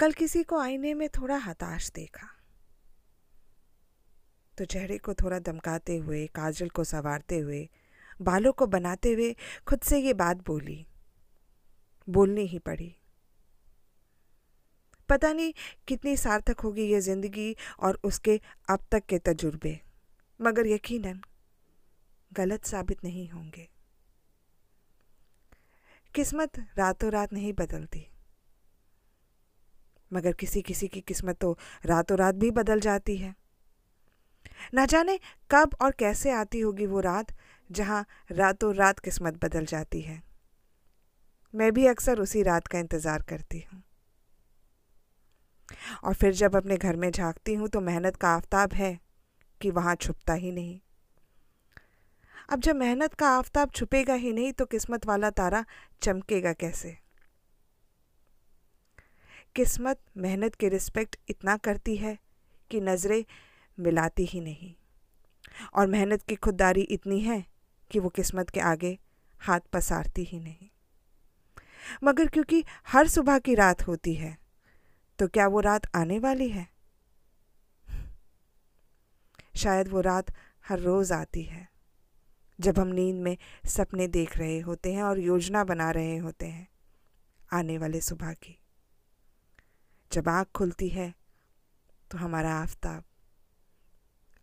कल 0.00 0.12
किसी 0.12 0.42
को 0.42 0.58
आईने 0.58 0.94
में 0.94 1.08
थोड़ा 1.08 1.36
हताश 1.36 1.90
देखा। 1.90 2.39
तो 4.60 4.64
चेहरे 4.64 4.96
को 4.98 5.12
थोड़ा 5.14 5.38
दमकाते 5.38 5.96
हुए, 5.96 6.26
काजल 6.26 6.68
को 6.68 6.84
संवारते 6.84 7.38
हुए, 7.38 7.68
बालों 8.22 8.52
को 8.52 8.66
बनाते 8.66 9.12
हुए 9.12 9.34
खुद 9.66 9.80
से 9.80 9.98
ये 9.98 10.12
बात 10.14 10.46
बोली। 10.46 10.86
बोलनी 12.08 12.44
ही 12.46 12.58
पड़ी। 12.58 12.96
पता 15.08 15.32
नहीं 15.32 15.52
कितनी 15.88 16.16
सार्थक 16.16 16.60
होगी 16.60 16.82
ये 16.82 17.00
ज़िंदगी 17.00 17.56
और 17.80 18.00
उसके 18.04 18.40
अब 18.70 18.84
तक 18.92 19.06
के 19.06 19.18
तजुर्बे, 19.18 19.80
मगर 20.40 20.66
यकीनन 20.66 21.20
गलत 22.32 22.64
साबित 22.64 23.04
नहीं 23.04 23.28
होंगे। 23.28 23.68
किस्मत 26.14 26.64
रातों 26.78 27.12
रात 27.12 27.32
नहीं 27.32 27.52
बदलती। 27.52 28.06
मगर 30.12 30.32
किसी 30.32 30.62
किसी 30.62 30.88
की 30.88 31.00
किस्मत 31.00 31.38
तो 31.38 31.58
रातों 31.86 32.18
रात 32.18 32.34
भी 32.34 32.50
बदल 32.50 32.80
जाती 32.80 33.16
है। 33.16 33.39
ना 34.74 34.86
जाने 34.86 35.18
कब 35.50 35.76
और 35.82 35.90
कैसे 35.90 36.30
आती 36.30 36.60
होगी 36.60 36.86
वो 36.86 37.00
रात, 37.00 37.32
जहाँ 37.70 38.04
रातों 38.32 38.74
रात 38.74 38.98
किस्मत 38.98 39.44
बदल 39.44 39.66
जाती 39.66 40.00
है। 40.00 40.22
मैं 41.54 41.72
भी 41.72 41.86
अक्सर 41.86 42.20
उसी 42.20 42.42
रात 42.42 42.66
का 42.66 42.78
इंतज़ार 42.78 43.22
करती 43.22 43.64
हूँ। 43.72 43.82
और 46.04 46.14
फिर 46.14 46.32
जब 46.32 46.56
अपने 46.56 46.76
घर 46.76 46.96
में 46.96 47.10
झांकती 47.10 47.54
हूँ 47.54 47.68
तो 47.68 47.80
मेहनत 47.80 48.16
का 48.16 48.28
आफताब 48.28 48.72
है 48.72 48.98
कि 49.60 49.70
वहाँ 49.70 49.94
छुपता 49.94 50.34
ही 50.34 50.52
नहीं। 50.52 50.78
अब 52.48 52.60
जब 52.60 52.76
मेहनत 52.76 53.14
का 53.14 53.28
आफताब 53.28 53.70
छुपेगा 53.70 54.14
ही 54.14 54.32
नहीं 54.32 54.52
तो 54.52 54.64
किस्मत 54.64 55.06
वाला 55.06 55.30
तारा 55.30 55.64
चमकेगा 56.02 56.52
कैसे? 56.52 56.96
किस्मत 59.56 60.00
मेहनत 60.16 60.54
की 60.54 60.68
रिस्पेक्ट 60.68 61.16
इतना 61.28 61.56
करती 61.56 61.96
है 61.96 62.18
कि 62.70 62.80
नज़रें 62.80 63.24
मिलाती 63.78 64.24
ही 64.24 64.40
नहीं। 64.40 64.74
और 65.74 65.86
मेहनत 65.86 66.22
की 66.22 66.34
खुददारी 66.34 66.80
इतनी 66.80 67.20
है 67.20 67.44
कि 67.90 67.98
वो 67.98 68.08
किस्मत 68.08 68.50
के 68.50 68.60
आगे 68.60 68.98
हाथ 69.40 69.60
पसारती 69.72 70.24
ही 70.24 70.40
नहीं। 70.40 70.68
मगर 72.04 72.28
क्योंकि 72.28 72.64
हर 72.86 73.08
सुबह 73.08 73.38
की 73.38 73.54
रात 73.54 73.86
होती 73.86 74.14
है 74.14 74.36
तो 75.18 75.28
क्या 75.28 75.46
वो 75.46 75.60
रात 75.60 75.86
आने 75.96 76.18
वाली 76.18 76.48
है? 76.48 76.68
शायद 79.56 79.88
वो 79.88 80.00
रात 80.00 80.32
हर 80.68 80.78
रोज़ 80.78 81.12
आती 81.12 81.42
है, 81.42 81.68
जब 82.58 82.78
हम 82.78 82.88
नींद 82.88 83.16
में 83.16 83.36
सपने 83.66 84.06
देख 84.08 84.36
रहे 84.38 84.58
होते 84.60 84.92
हैं 84.92 85.02
और 85.02 85.18
योजना 85.18 85.64
बना 85.64 85.90
रहे 85.90 86.16
होते 86.16 86.46
हैं, 86.46 86.68
आने 87.52 87.78
वाले 87.78 88.00
सुबह 88.00 88.32
की। 88.34 88.56
जब 90.10 90.28
आँख 90.28 90.48
खुलती 90.54 90.88
है 90.88 91.14
तो 92.10 92.18
हमारा 92.18 92.54
आफताब 92.54 93.04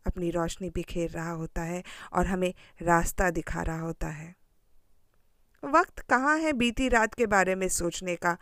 अपनी 0.08 0.32
रोशनी 0.32 0.70
बिखेर 0.70 1.10
रहा 1.12 1.32
होता 1.32 1.62
है 1.64 1.84
और 2.14 2.28
हमें 2.28 2.54
रास्ता 2.82 3.30
दिखा 3.32 3.62
रहा 3.62 3.80
होता 3.80 4.08
है। 4.10 4.36
वक्त 5.64 6.00
कहाँ 6.00 6.38
है 6.40 6.54
बीती 6.54 6.90
रात 6.90 7.14
के 7.14 7.26
बारे 7.28 7.56
में 7.56 7.68
सोचने 7.70 8.16
का 8.16 8.38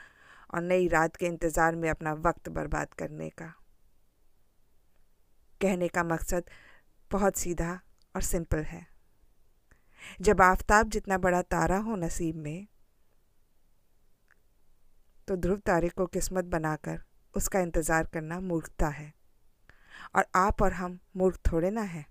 और 0.53 0.61
नई 0.61 0.87
रात 0.87 1.15
के 1.15 1.25
इंतज़ार 1.25 1.75
में 1.75 1.89
अपना 1.89 2.13
वक्त 2.21 2.49
बर्बाद 2.49 2.93
करने 2.93 3.29
का? 3.31 3.53
कहने 5.61 5.87
का 5.87 6.03
मकसद 6.03 6.49
बहुत 7.11 7.37
सीधा 7.37 7.79
और 8.15 8.21
सिंपल 8.23 8.63
है। 8.63 8.85
जब 10.21 10.41
आफताब 10.41 10.89
जितना 10.89 11.17
बड़ा 11.19 11.41
तारा 11.43 11.77
हो 11.77 11.95
नसीब 11.97 12.35
में 12.37 12.67
तो 15.27 15.35
ध्रुव 15.35 15.57
तारे 15.57 15.89
को 15.89 16.05
किस्मत 16.07 16.45
बनाकर 16.47 16.99
उसका 17.33 17.59
इंतज़ार 17.59 18.05
करना 18.05 18.39
मूर्खता 18.41 18.87
है। 18.89 19.13
और 20.15 20.25
आप 20.35 20.61
और 20.61 20.73
हम 20.73 20.99
मूर्ख 21.17 21.39
थोड़े 21.51 21.69
ना 21.69 21.81
हैं। 21.81 22.05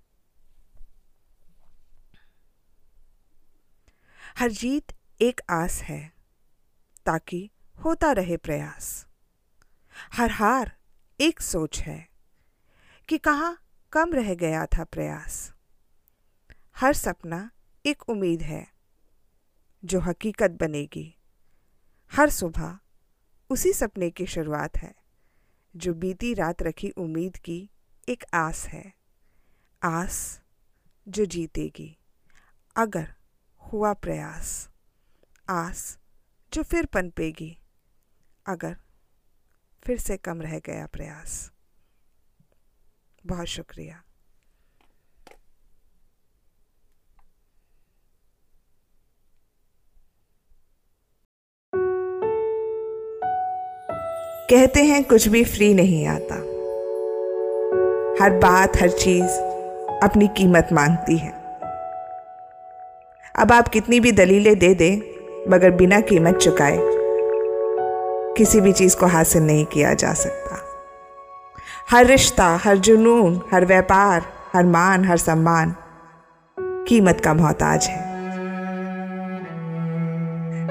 हर 4.39 4.51
जीत 4.51 4.93
एक 5.21 5.41
आस 5.51 5.83
है, 5.83 6.13
ताकि 7.07 7.51
होता 7.85 8.13
रहे 8.13 8.37
प्रयास। 8.37 9.07
हर 10.13 10.31
हार 10.31 10.77
एक 11.21 11.41
सोच 11.41 11.81
है, 11.81 12.09
कि 13.09 13.19
कहाँ 13.19 13.61
कम 13.93 14.13
रह 14.13 14.35
गया 14.35 14.67
था 14.67 14.85
प्रयास। 14.85 15.53
हर 16.77 16.93
सपना 16.93 17.51
एक 17.87 18.09
उम्मीद 18.09 18.43
है, 18.43 18.67
जो 19.85 20.01
हकीकत 20.01 20.51
बनेगी। 20.51 21.17
हर 22.13 22.31
सुबह 22.31 22.79
उसी 23.51 23.73
सपने 23.73 24.11
की 24.11 24.27
शुरुआत 24.27 24.77
है, 24.77 24.95
जो 25.77 25.95
बीती 25.95 26.35
रात 26.35 26.63
रखी 26.63 26.91
उम्मीद 26.91 27.37
की 27.37 27.71
एक 28.09 28.25
आस 28.35 28.67
है। 28.67 28.93
आस 29.83 30.41
जो 31.09 31.25
जीतेगी, 31.25 31.99
अगर 32.77 33.15
हुआ 33.59 33.93
प्रयास। 33.93 34.71
आस 35.49 35.99
जो 36.53 36.63
फिर 36.63 36.87
पनपेगी 36.87 37.59
अगर 38.47 38.77
फिर 39.85 39.99
से 39.99 40.17
कम 40.17 40.43
रह 40.43 40.59
गया 40.59 40.87
प्रयास। 40.87 41.53
बहुत 43.27 43.47
शुक्रिया। 43.47 44.05
कहते 54.51 54.85
हैं 54.85 55.05
कुछ 55.05 55.29
भी 55.29 55.45
फ्री 55.45 55.75
नहीं 55.75 56.07
आता। 56.07 56.54
हर 58.21 58.31
बात, 58.31 58.77
हर 58.77 58.89
चीज़ 58.89 59.31
अपनी 60.03 60.29
कीमत 60.29 60.69
मांगती 60.73 61.17
है। 61.17 61.31
अब 63.39 63.53
आप 63.53 63.69
कितनी 63.69 64.01
भी 64.01 64.13
दलीलें 64.13 64.59
दे 64.59 64.75
दें, 64.75 65.01
मगर 65.51 65.71
बिना 65.71 66.01
कीमत 66.01 66.37
चुकाए 66.37 66.79
किसी 68.37 68.61
भी 68.61 68.73
चीज़ 68.73 68.97
को 68.97 69.07
हासिल 69.07 69.43
नहीं 69.43 69.65
किया 69.65 69.95
जा 69.95 70.13
सकता। 70.13 70.59
हर 71.91 72.07
रिश्ता, 72.07 72.61
हर 72.65 72.77
जुनून, 72.77 73.41
हर 73.53 73.65
व्यापार, 73.65 74.23
हर 74.53 74.65
मान, 74.65 75.05
हर 75.05 75.17
सम्मान 75.17 75.75
कीमत 76.61 77.21
का 77.25 77.35
मोहताज 77.35 77.87
है। 77.87 78.15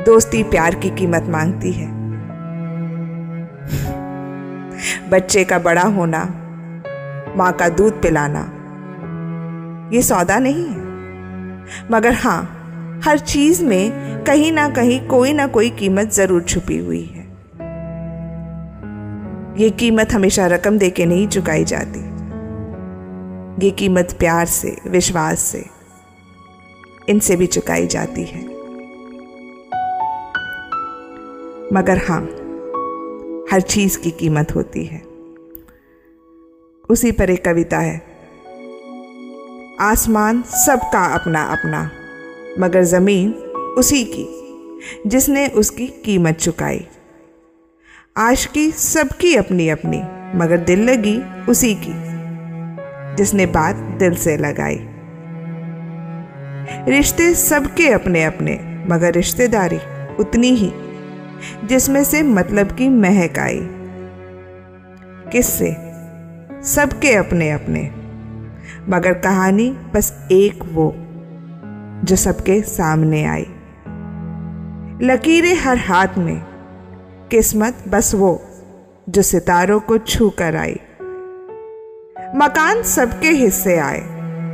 दोस्ती 0.04 0.44
प्यार 0.44 0.76
की 0.76 0.90
कीमत 0.90 1.24
मांगती 1.24 1.72
है। 1.72 1.88
बच्चे 5.10 5.44
का 5.44 5.60
बड़ा 5.60 5.82
होना 5.82 6.40
माँ 7.38 7.54
का 7.54 7.70
दूध 7.70 8.02
पिलाना। 8.02 8.42
ये 9.94 10.02
सौदा 10.02 10.40
नहीं 10.40 10.66
है। 10.66 10.82
मगर 11.92 12.14
हाँ 12.14 12.60
हर 13.06 13.20
चीज़ 13.20 13.66
में 13.66 14.24
कहीं 14.24 14.52
ना 14.52 14.70
कहीं 14.70 15.08
कोई 15.08 15.34
ना 15.34 15.48
कोई 15.48 15.70
कीमत 15.70 16.12
ज़रूर 16.12 16.42
छुपी 16.42 16.78
हुई 16.78 17.04
है। 17.04 17.24
ये 19.58 19.70
कीमत 19.70 20.14
हमेशा 20.14 20.48
रकम 20.48 20.78
दे 20.78 20.90
के 20.90 21.06
नहीं 21.06 21.28
चुकाई 21.28 21.64
जाती। 21.64 22.00
ये 23.66 23.72
कीमत 23.72 24.16
प्यार 24.20 24.46
से, 24.46 24.78
विश्वास 24.88 25.40
से, 25.40 25.66
इनसे 27.10 27.36
भी 27.36 27.48
चुकाई 27.48 27.88
जाती 27.88 28.24
है। 28.24 28.42
मगर 31.74 31.98
हाँ 31.98 32.22
हर 33.52 33.62
चीज़ 33.62 34.00
की 34.00 34.12
कीमत 34.12 34.56
होती 34.56 34.86
है। 34.86 35.13
उसी 36.90 37.12
पर 37.12 37.30
एक 37.30 37.46
कविता 37.46 37.80
है। 37.80 38.02
आसमान 39.80 40.42
सबका 40.42 41.06
अपना 41.06 41.44
अपना, 41.44 41.92
मगर 42.60 42.84
ज़मीन 42.84 43.32
उसी 43.78 44.04
की, 44.04 44.26
जिसने 45.08 45.48
उसकी 45.48 45.88
कीमत 45.88 46.36
चुकाई। 46.36 46.88
आशकी 48.18 48.72
सबकी 48.72 49.36
अपनी 49.36 49.70
अपनी, 49.70 50.02
मगर 50.38 50.58
दिल 50.58 50.80
लगी 50.90 51.46
उसी 51.50 51.76
की, 51.76 51.94
जिसने 53.16 53.46
बात 53.46 53.76
दिल 53.76 54.16
से 54.16 54.38
लगाई। 54.38 54.80
रिश्ते 56.92 57.34
सबके 57.34 57.90
अपने 57.90 58.24
अपने, 58.24 58.86
मगर 58.90 59.12
रिश्तेदारी 59.14 59.80
उतनी 60.20 60.50
ही, 60.50 60.74
जिसमें 61.68 62.04
से 62.04 62.24
मतलब 62.24 62.72
की 62.72 62.90
महक 62.90 63.40
आई। 63.40 63.60
किससे? 65.32 65.93
सबके 66.64 67.16
अपने 67.16 67.52
अपने। 67.52 67.92
मगर 68.90 69.14
कहानी 69.14 69.70
बस 69.70 70.28
एक 70.32 70.60
वो, 70.72 70.96
जो 72.06 72.16
सबके 72.16 72.62
सामने 72.62 73.26
आई। 73.26 73.46
लकीरें 75.02 75.56
हर 75.56 75.78
हाथ 75.78 76.08
में, 76.18 76.44
किस्मत 77.32 77.78
बस 77.88 78.16
वो, 78.16 78.42
जो 79.10 79.22
सितारों 79.22 79.80
को 79.80 79.98
छू 79.98 80.30
कर 80.30 80.56
आई। 80.56 80.80
मकान 82.36 82.84
सबके 82.84 83.30
हिस्से 83.30 83.78
आए, 83.78 84.00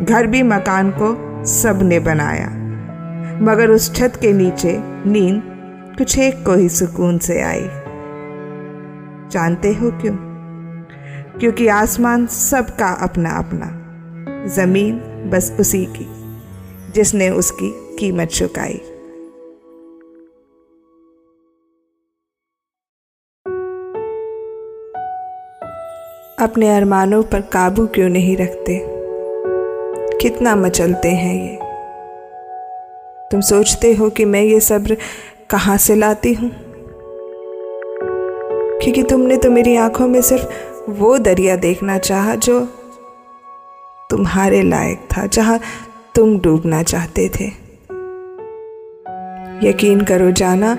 घर 0.06 0.28
भी 0.28 0.44
मकान 0.44 0.92
को 0.92 1.46
सबने 1.46 2.00
बनाया। 2.00 2.48
मगर 3.42 3.70
उस 3.70 3.96
छत 3.96 4.14
के 4.22 4.34
नीचे 4.34 4.78
नींद 4.84 5.44
कुछ 5.98 6.20
एक 6.20 6.46
को 6.46 6.54
ही 6.54 6.70
सुकून 6.70 7.18
से 7.18 7.42
आई। 7.42 7.70
जानते 9.32 9.74
हो 9.74 9.92
क्यों? 9.92 10.29
क्योंकि 11.40 11.68
आसमान 11.68 12.28
सबका 12.28 12.94
अपना 12.94 13.30
अपना 13.30 13.68
ज़मीन 14.48 14.98
बस 15.30 15.58
उसी 15.60 15.86
की, 15.86 16.08
जिसने 16.92 17.30
उसकी 17.30 17.98
कीमत 18.00 18.28
चुकाई। 18.28 18.82
अपने 26.40 26.78
अरमानों 26.78 27.24
पर 27.24 27.42
काबू 27.42 27.88
क्यों 27.88 28.10
नहीं 28.10 28.38
रखते? 28.38 28.86
कितना 30.22 30.56
मचलते 30.56 31.10
हैं 31.10 31.50
ये? 31.50 31.60
तुम 33.32 33.42
सोचते 33.42 33.94
हो 33.94 34.10
कि 34.10 34.26
मैं 34.26 34.42
ये 34.42 34.60
सब्र 34.60 34.98
कहाँ 35.50 35.78
से 35.78 35.96
लाती 35.96 36.34
हूँ? 36.34 36.52
क्योंकि 38.82 39.04
तुमने 39.04 39.38
तो 39.38 39.52
मेरी 39.52 39.76
आँखों 39.76 40.08
में 40.08 40.22
सिर्फ़ 40.22 40.69
वो 40.90 41.18
दरिया 41.18 41.56
देखना 41.56 41.98
चाहा 41.98 42.36
जो 42.36 42.60
तुम्हारे 44.10 44.62
लायक 44.64 45.08
था, 45.12 45.26
जहाँ 45.26 45.60
तुम 46.16 46.40
डूबना 46.40 46.84
चाहते 46.84 47.30
थे। 47.30 47.46
यकीन 49.70 50.02
करो 50.02 50.32
जाना, 50.32 50.78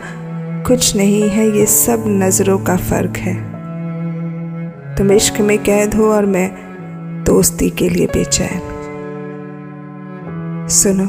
कुछ 0.67 0.97
नहीं 0.97 1.29
है, 1.31 1.47
ये 1.59 1.67
सब 1.67 2.05
नज़रों 2.07 2.59
का 2.59 2.77
फ़र्क 2.77 3.17
है। 3.17 3.35
तुम 4.97 5.13
इश्क 5.13 5.41
में 5.41 5.59
कैद 5.59 5.95
हो 5.95 6.13
और 6.13 6.27
मैं 6.27 6.51
दोस्ती 7.25 7.71
के 7.71 7.89
लिए 7.89 8.07
बेचैन। 8.07 8.61
सुनो, 10.71 11.07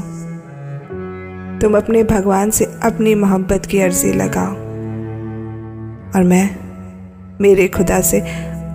तुम 1.59 1.77
अपने 1.77 2.03
भगवान 2.03 2.49
से 2.49 2.65
अपनी 2.83 3.15
मोहब्बत 3.15 3.65
की 3.65 3.79
अर्जी 3.79 4.13
लगाओ, 4.13 4.53
और 6.15 6.23
मैं 6.23 6.49
मेरे 7.41 7.67
खुदा 7.67 7.99
से 8.01 8.19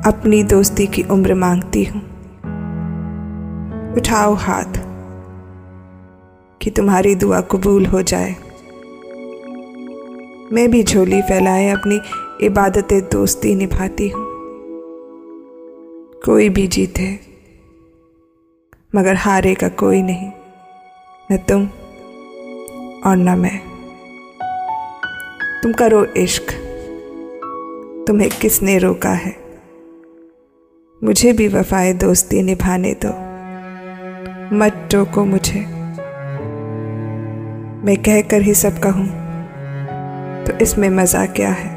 अपनी 0.06 0.42
दोस्ती 0.42 0.86
की 0.86 1.02
उम्र 1.02 1.34
मांगती 1.34 1.84
हूँ। 1.84 2.00
उठाओ 3.96 4.34
हाथ, 4.34 4.76
कि 6.60 6.70
तुम्हारी 6.70 7.14
दुआ 7.14 7.40
कबूल 7.40 7.86
हो 7.86 8.02
जाए। 8.02 8.30
मैं 10.52 10.70
भी 10.70 10.82
झोली 10.84 11.22
फैलाए 11.22 11.68
अपनी 11.68 12.00
इबादत 12.46 12.92
दोस्ती 13.12 13.54
निभाती 13.54 14.08
हूँ। 14.08 14.24
कोई 16.24 16.48
भी 16.48 16.66
जीते, 16.66 17.08
मगर 18.94 19.14
हारे 19.14 19.54
का 19.54 19.68
कोई 19.68 20.02
नहीं, 20.02 20.30
न 21.32 21.36
तुम 21.36 21.66
और 23.06 23.16
न 23.16 23.38
मैं। 23.38 23.58
तुम 25.62 25.72
करो 25.72 26.04
इश्क, 26.04 26.52
तुम्हें 28.06 28.30
किसने 28.40 28.78
रोका 28.78 29.10
है? 29.10 29.45
मुझे 31.04 31.32
भी 31.32 31.48
वफाए 31.48 31.92
दोस्ती 31.92 32.42
निभाने 32.42 32.92
दो। 33.04 33.08
मत 34.56 34.88
टोको 34.92 35.24
मुझे। 35.24 35.60
मैं 37.84 37.96
कहकर 37.96 38.42
ही 38.42 38.54
सब 38.54 38.78
कहूँ 38.78 39.06
तो 40.44 40.58
इसमें 40.58 40.88
मज़ा 40.90 41.26
क्या 41.26 41.50
है? 41.50 41.68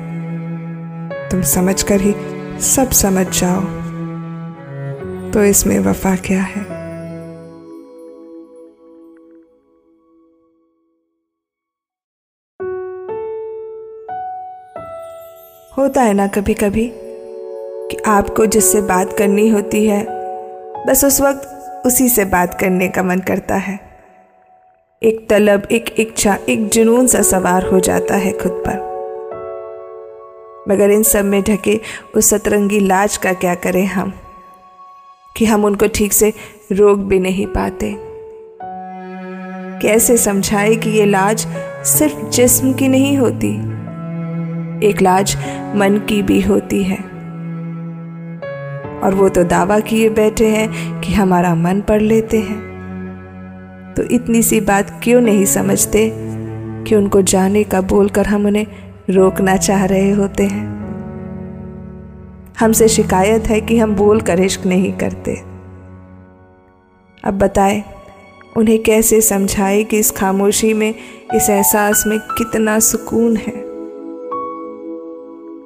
तुम 1.29 1.41
समझ 1.41 1.83
कर 1.83 2.01
ही 2.01 2.13
सब 2.61 2.89
समझ 2.91 3.27
जाओ। 3.39 3.61
तो 5.31 5.43
इसमें 5.43 5.79
वफा 5.79 6.15
क्या 6.15 6.41
है? 6.43 6.63
होता 15.77 16.01
है 16.01 16.13
ना 16.13 16.27
कभी 16.27 16.53
कभी 16.53 16.91
कि 17.91 17.97
आपको 18.07 18.45
जिससे 18.45 18.81
बात 18.81 19.13
करनी 19.13 19.49
होती 19.49 19.87
है, 19.87 20.05
बस 20.87 21.05
उस 21.05 21.21
वक्त 21.21 21.55
उसी 21.85 22.09
से 22.09 22.25
बात 22.25 22.59
करने 22.59 22.87
का 22.87 23.03
मन 23.03 23.19
करता 23.19 23.55
है। 23.55 23.79
एक 25.03 25.29
तलब, 25.29 25.67
एक 25.71 25.95
इच्छा, 25.99 26.37
एक 26.49 26.69
जुनून 26.69 27.07
सा 27.07 27.21
सवार 27.21 27.65
हो 27.65 27.79
जाता 27.79 28.15
है 28.15 28.31
खुद 28.31 28.63
पर। 28.67 28.89
मगर 30.69 30.91
इन 30.91 31.03
सब 31.03 31.25
में 31.25 31.41
ढके 31.41 31.79
उस 32.15 32.29
सतरंगी 32.29 32.79
लाज 32.79 33.17
का 33.17 33.33
क्या 33.33 33.55
करें 33.55 33.85
हम, 33.85 34.13
कि 35.37 35.45
हम 35.45 35.65
उनको 35.65 35.87
ठीक 35.87 36.13
से 36.13 36.33
रोक 36.71 36.99
भी 36.99 37.19
नहीं 37.19 37.47
पाते? 37.47 37.95
कैसे 39.81 40.17
समझाए 40.17 40.75
कि 40.75 40.89
ये 40.89 41.05
लाज 41.05 41.47
सिर्फ़ 41.85 42.29
जिस्म 42.29 42.73
की 42.73 42.87
नहीं 42.87 43.17
होती? 43.17 43.55
एक 44.87 45.01
लाज 45.01 45.37
मन 45.75 46.05
की 46.09 46.21
भी 46.21 46.41
होती 46.41 46.83
है। 46.83 47.18
और 49.03 49.15
वो 49.15 49.29
तो 49.29 49.43
दावा 49.43 49.79
किए 49.79 50.09
बैठे 50.09 50.47
हैं 50.47 51.01
कि 51.01 51.13
हमारा 51.13 51.55
मन 51.55 51.81
पढ़ 51.81 52.01
लेते 52.01 52.39
हैं। 52.39 52.69
तो 53.97 54.03
इतनी 54.03 54.43
सी 54.43 54.61
बात 54.61 54.99
क्यों 55.03 55.21
नहीं 55.21 55.45
समझते 55.45 56.13
कि 56.87 56.95
उनको 56.95 57.21
जाने 57.21 57.63
का 57.63 57.81
बोलकर 57.81 58.25
हम 58.25 58.45
उन्हें 58.45 58.67
रोकना 59.09 59.57
चाह 59.57 59.85
रहे 59.85 60.11
होते 60.11 60.43
हैं? 60.43 60.79
हमसे 62.59 62.87
शिकायत 62.87 63.43
है 63.47 63.61
कि 63.61 63.77
हम 63.77 63.95
बोल 63.95 64.21
कर 64.21 64.39
इश्क 64.39 64.65
नहीं 64.65 64.93
करते। 64.93 65.35
अब 67.23 67.33
बताए, 67.33 67.83
उन्हें 68.57 68.83
कैसे 68.83 69.21
समझाए 69.21 69.83
कि 69.83 69.99
इस 69.99 70.11
खामोशी 70.11 70.73
में, 70.73 70.95
इस 71.35 71.49
एहसास 71.49 72.03
में 72.07 72.19
कितना 72.19 72.79
सुकून 72.79 73.35
है? 73.35 73.69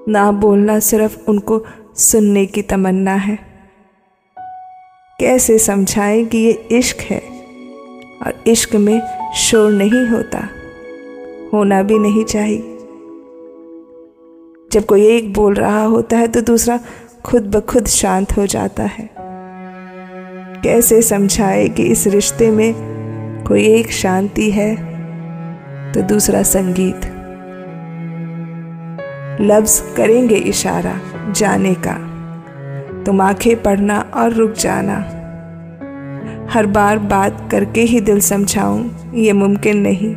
ना 0.08 0.32
बोलना 0.32 0.80
सिर्फ़ 0.80 1.17
उनको 1.28 1.65
सुनने 1.96 2.46
की 2.46 2.62
तमन्ना 2.62 3.14
है। 3.14 3.38
कैसे 5.20 5.58
समझाएँ 5.60 6.26
कि 6.26 6.38
ये 6.38 6.52
इश्क 6.72 7.02
है 7.02 7.20
और 8.22 8.44
इश्क 8.48 8.76
में 8.76 9.02
शोर 9.36 9.72
नहीं 9.72 10.08
होता, 10.08 10.40
होना 11.54 11.82
भी 11.84 12.00
नहीं 12.00 12.24
चाहिए। 12.24 12.62
जब 14.72 14.86
कोई 14.86 15.06
एक 15.08 15.34
बोल 15.34 15.54
रहा 15.54 15.84
होता 15.84 16.18
है 16.18 16.28
तो 16.28 16.42
दूसरा 16.42 16.80
खुद 17.26 17.56
ब 17.56 17.60
खुद 17.60 17.88
शांत 17.88 18.38
हो 18.38 18.46
जाता 18.46 18.84
है। 18.84 19.10
कैसे 20.64 21.02
समझाए 21.02 21.68
कि 21.70 21.84
इस 21.84 22.08
रिश्ते 22.08 22.52
में 22.52 22.74
कोई 23.48 23.66
एक 23.68 23.92
शांति 23.92 24.52
है 24.52 24.76
तो 25.94 26.02
दूसरा 26.02 26.44
संगीत। 26.44 27.06
लफ्ज 29.42 29.82
करेंगे 29.98 30.36
इशारा। 30.36 31.00
जाने 31.32 31.74
का। 31.74 31.94
तुम 33.04 33.22
आँखें 33.22 33.64
पढ़ना 33.64 34.12
और 34.14 34.34
रुक 34.34 34.52
जाना। 34.52 34.96
हर 36.52 36.66
बार 36.66 37.00
बात 37.00 37.48
करके 37.52 37.82
ही 37.82 38.02
दिल 38.02 38.20
समझाऊं, 38.20 38.90
ये 39.14 39.34
मुमकिन 39.34 39.78
नहीं। 39.78 40.16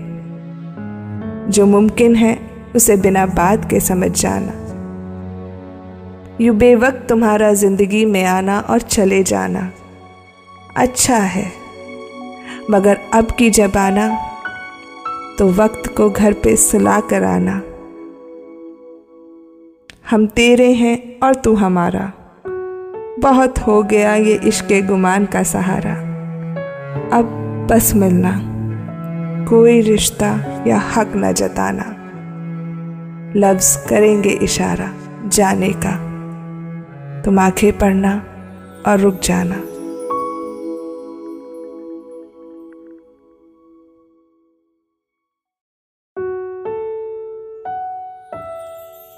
जो 1.50 1.66
मुमकिन 1.66 2.14
है, 2.14 2.38
उसे 2.76 2.96
बिना 2.96 3.26
बात 3.26 3.70
के 3.70 3.80
समझ 3.80 4.22
जाना। 4.22 4.52
यू 6.40 6.52
बेवक्त 6.52 7.06
तुम्हारा 7.08 7.52
ज़िंदगी 7.52 8.04
में 8.04 8.24
आना 8.24 8.60
और 8.60 8.80
चले 8.80 9.22
जाना। 9.22 9.70
अच्छा 10.76 11.16
है। 11.16 11.52
मगर 12.70 12.98
अब 13.14 13.30
की 13.30 13.50
जब 13.50 13.76
आना 13.76 14.08
तो 15.38 15.48
वक्त 15.48 15.94
को 15.96 16.10
घर 16.10 16.32
पे 16.32 16.56
सुला 16.56 17.00
कर 17.00 17.24
आना। 17.24 17.62
हम 20.10 20.26
तेरे 20.26 20.72
हैं 20.72 21.20
और 21.22 21.34
तू 21.34 21.54
हमारा। 21.54 22.12
बहुत 23.20 23.58
हो 23.58 23.82
गया 23.82 24.14
ये 24.14 24.40
इश्क 24.44 24.68
गुमान 24.72 25.24
का 25.24 25.42
सहारा। 25.42 25.92
अब 27.16 27.24
बस 27.70 27.94
मिलना। 27.94 28.40
कोई 29.44 29.80
रिश्ता 29.80 30.62
या 30.66 30.78
हक 30.78 31.12
न 31.16 31.32
जताना। 31.32 31.84
लफ्ज 33.36 33.86
करेंगे 33.88 34.28
इशारा 34.28 34.92
जाने 35.28 35.68
का। 35.68 36.06
तुम 37.22 37.38
आँखें 37.38 37.78
पढ़ना 37.78 38.22
और 38.86 38.98
रुक 38.98 39.20
जाना। 39.22 39.56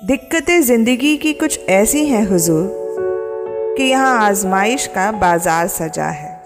दिक्कतें 0.09 0.63
ज़िंदगी 0.63 1.17
की 1.17 1.33
कुछ 1.33 1.69
ऐसी 1.69 2.07
हैं, 2.07 2.25
हुजूर, 2.27 2.69
कि 3.79 3.85
यहाँ 3.85 4.27
आजमाइश 4.27 4.87
का 4.87 5.13
बाज़ार 5.13 5.67
सजा 5.67 6.05
है। 6.05 6.41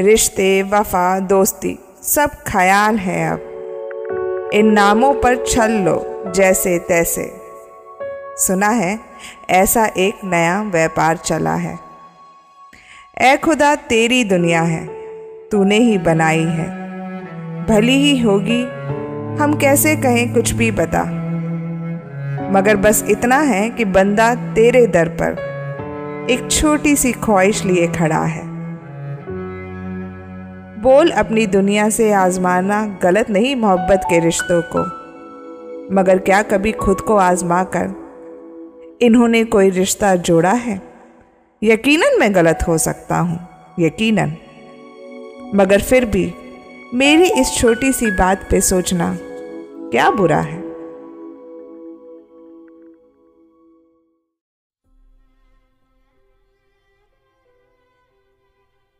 रिश्ते, 0.00 0.62
वफा, 0.62 1.20
दोस्ती, 1.20 1.78
सब 2.02 2.30
ख्याल 2.46 2.96
है 2.96 3.30
अब। 3.30 4.50
इन 4.54 4.72
नामों 4.72 5.14
पर 5.14 5.44
छल 5.44 5.72
लो, 5.72 6.32
जैसे 6.36 6.78
तैसे। 6.78 7.32
सुना 8.36 8.68
है, 8.68 8.98
ऐसा 9.50 9.86
एक 9.86 10.14
नया 10.24 10.62
व्यापार 10.62 11.16
चला 11.16 11.54
है। 11.54 11.78
ए 13.20 13.36
खुदा, 13.36 13.74
तेरी 13.74 14.24
दुनिया 14.24 14.62
है, 14.62 14.86
तूने 15.50 15.78
ही 15.78 15.98
बनाई 15.98 16.44
है। 16.44 16.68
भली 17.66 17.96
ही 17.96 18.20
होगी, 18.20 18.62
हम 19.42 19.58
कैसे 19.60 19.96
कहें 19.96 20.34
कुछ 20.34 20.50
भी 20.50 20.70
बता। 20.70 21.23
मगर 22.50 22.76
बस 22.76 23.04
इतना 23.08 23.36
है 23.36 23.68
कि 23.70 23.84
बंदा 23.84 24.34
तेरे 24.54 24.86
दर 24.86 25.08
पर 25.08 26.26
एक 26.30 26.50
छोटी 26.50 26.96
सी 26.96 27.12
ख्वाहिश 27.12 27.64
लिए 27.64 27.86
खड़ा 27.88 28.22
है। 28.24 28.42
बोल 30.82 31.10
अपनी 31.10 31.46
दुनिया 31.46 31.88
से 31.90 32.12
आजमाना 32.12 32.84
गलत 33.02 33.30
नहीं 33.30 33.54
मोहब्बत 33.56 34.00
के 34.04 34.18
रिश्तों 34.20 34.60
को, 34.66 34.82
मगर 35.94 36.18
क्या 36.18 36.42
कभी 36.42 36.72
खुद 36.72 37.00
को 37.00 37.16
आजमा 37.16 37.62
कर 37.76 37.94
इन्होंने 39.02 39.44
कोई 39.44 39.70
रिश्ता 39.70 40.14
जोड़ा 40.16 40.52
है? 40.52 40.80
यकीनन 41.62 42.18
मैं 42.20 42.34
गलत 42.34 42.58
हो 42.68 42.78
सकता 42.78 43.18
हूँ, 43.18 43.38
यकीनन। 43.80 44.32
मगर 45.54 45.80
फिर 45.80 46.04
भी 46.04 46.32
मेरी 46.94 47.30
इस 47.40 47.56
छोटी 47.58 47.92
सी 47.92 48.10
बात 48.10 48.46
पे 48.50 48.60
सोचना 48.60 49.16
क्या 49.20 50.10
बुरा 50.10 50.40
है? 50.40 50.63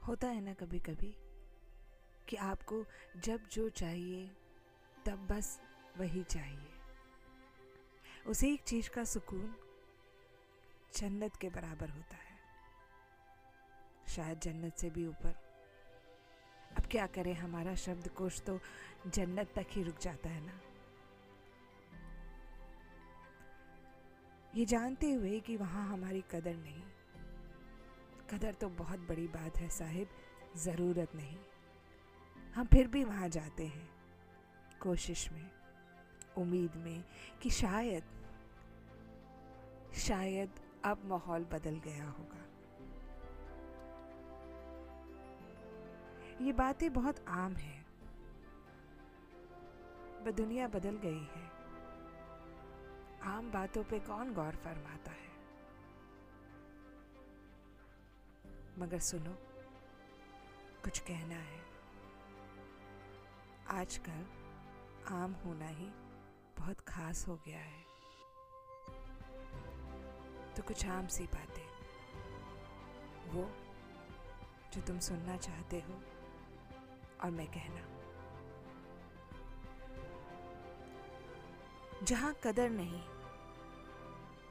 होता 0.07 0.29
है 0.29 0.41
ना 0.41 0.55
कभी 0.55 0.79
कभी 0.79 1.17
कि 2.29 2.37
आपको 2.37 2.85
जब 3.17 3.49
जो 3.49 3.69
चाहिए, 3.69 4.31
तब 5.07 5.27
बस 5.27 5.61
वही 5.99 6.25
चाहिए। 6.25 6.73
उसे 8.27 8.53
एक 8.53 8.63
चीज़ 8.63 8.91
का 8.91 9.05
सुकून 9.05 9.55
जन्नत 10.97 11.37
के 11.37 11.49
बराबर 11.49 11.89
होता 11.91 12.17
है। 12.17 12.39
शायद 14.09 14.41
जन्नत 14.41 14.75
से 14.77 14.91
भी 14.91 15.07
ऊपर। 15.07 15.35
अब 16.77 16.87
क्या 16.91 17.07
करें, 17.07 17.35
हमारा 17.35 17.75
शब्द 17.75 18.09
कोश 18.09 18.41
तो 18.41 18.61
जन्नत 19.07 19.53
तक 19.57 19.67
ही 19.71 19.83
रुक 19.83 19.99
जाता 19.99 20.29
है 20.29 20.47
ना। 20.47 20.61
ये 24.55 24.65
जानते 24.65 25.13
हुए 25.13 25.41
कि 25.41 25.57
वहाँ 25.57 25.89
हमारी 25.89 26.25
कदर 26.31 26.55
नहीं। 26.55 26.94
कदर 28.31 28.53
तो 28.53 28.69
बहुत 28.69 28.99
बड़ी 28.99 29.27
बात 29.29 29.57
है 29.57 29.69
साहिब, 29.69 30.09
ज़रूरत 30.57 31.15
नहीं। 31.15 31.39
हम 32.55 32.67
फिर 32.67 32.87
भी 32.87 33.05
वहाँ 33.05 33.29
जाते 33.29 33.67
हैं, 33.67 33.89
कोशिश 34.83 35.33
में, 35.33 35.51
उम्मीद 36.39 36.77
में 36.77 37.05
कि 37.43 37.51
शायद 37.51 38.05
शायद 39.95 40.51
अब 40.85 41.05
माहौल 41.05 41.45
बदल 41.45 41.81
गया 41.85 42.09
होगा। 42.09 42.41
ये 46.45 46.53
बातें 46.53 46.93
बहुत 46.93 47.25
आम 47.29 47.53
हैं। 47.53 47.85
दुनिया 50.37 50.69
बदल 50.69 50.97
गई 50.97 51.23
है। 51.23 51.51
आम 53.23 53.51
बातों 53.51 53.85
पे 53.85 53.99
कौन 53.99 54.35
गौर 54.35 54.57
फरमाता 54.57 55.11
है? 55.11 55.24
मगर 58.79 58.99
सुनो, 58.99 59.35
कुछ 60.85 60.99
कहना 60.99 61.35
है। 61.35 61.61
आजकल 63.69 64.27
आम 65.15 65.33
होना 65.33 65.69
ही 65.69 65.87
बहुत 66.59 66.81
खास 66.81 67.29
हो 67.29 67.37
गया 67.37 67.59
है। 67.59 67.85
तो 70.55 70.63
कुछ 70.63 70.87
आम 70.87 71.07
सी 71.07 71.27
बातें। 71.27 71.69
वो, 73.31 73.51
जो 74.73 74.81
तुम 74.81 74.99
सुनना 74.99 75.37
चाहते 75.37 75.81
हो 75.81 76.03
और 77.25 77.31
मैं 77.31 77.47
कहना। 77.47 77.87
जहाँ 82.03 82.35
कदर 82.45 82.71
नहीं, 82.71 83.03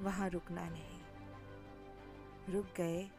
वहाँ 0.01 0.29
रुकना 0.29 0.69
नहीं। 0.69 1.03
रुक 2.53 2.65
गए 2.65 3.12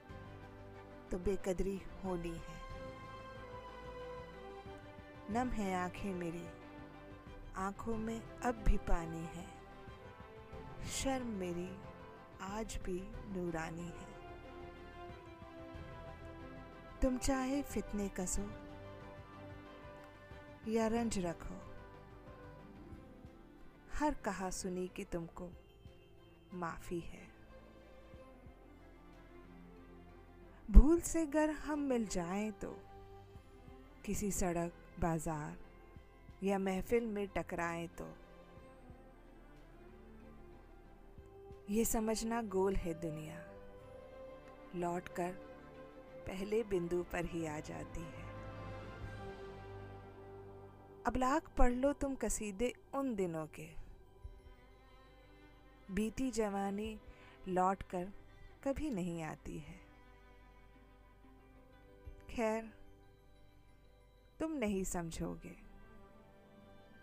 तो 1.11 1.19
बेकदरी 1.19 1.83
होनी 2.05 2.37
है। 2.37 2.65
नम 5.31 5.49
है 5.49 5.75
आँखें 5.75 6.15
मेरी, 6.15 6.47
आँखों 7.57 7.97
में 7.97 8.41
अब 8.41 8.55
भी 8.55 8.77
पानी 8.77 9.21
है। 9.21 9.47
शर्म 10.89 11.27
मेरी, 11.27 11.71
आज 12.41 12.79
भी 12.85 13.01
नूरानी 13.27 13.87
है। 13.87 14.15
तुम 17.03 17.19
चाहे 17.19 17.63
फितने 17.63 18.09
कसो, 18.09 18.51
या 20.71 20.87
रंज 20.87 21.19
रखो, 21.19 21.61
हर 23.93 24.15
कहा 24.15 24.51
सुनी 24.51 24.89
कि 24.89 25.05
तुमको 25.05 25.51
माफ़ी 26.55 27.01
है। 27.01 27.24
भूल 30.75 31.01
से 31.01 31.25
गर 31.27 31.51
हम 31.51 31.79
मिल 31.79 32.07
जाएँ 32.07 32.51
तो 32.53 32.69
किसी 34.05 34.31
सड़क, 34.31 34.73
बाज़ार 35.01 35.57
या 36.45 36.59
महफिल 36.59 37.07
में 37.07 37.27
टकराएँ 37.29 37.87
तो। 37.89 38.07
ये 41.71 41.85
समझना 41.85 42.43
गोल 42.43 42.77
है 42.77 42.95
दुनिया। 42.95 43.39
लौट 44.77 45.09
कर 45.09 45.31
पहले 46.27 46.63
बिंदु 46.63 47.03
पर 47.03 47.25
ही 47.25 47.47
आ 47.47 47.59
जाती 47.61 48.01
है। 48.01 48.25
अब 51.07 51.17
लाख 51.17 51.51
पढ़ 51.59 51.73
लो 51.73 51.93
तुम 51.93 52.15
कसीदे 52.15 52.73
उन 52.95 53.15
दिनों 53.15 53.47
के। 53.47 53.69
बीती 55.95 56.31
जवानी 56.31 56.97
लौट 57.49 57.83
कर 57.83 58.13
कभी 58.65 58.91
नहीं 58.91 59.23
आती 59.23 59.59
है। 59.59 59.84
खैर, 62.35 62.73
तुम 64.41 64.53
नहीं 64.53 64.85
समझोगे। 64.85 65.57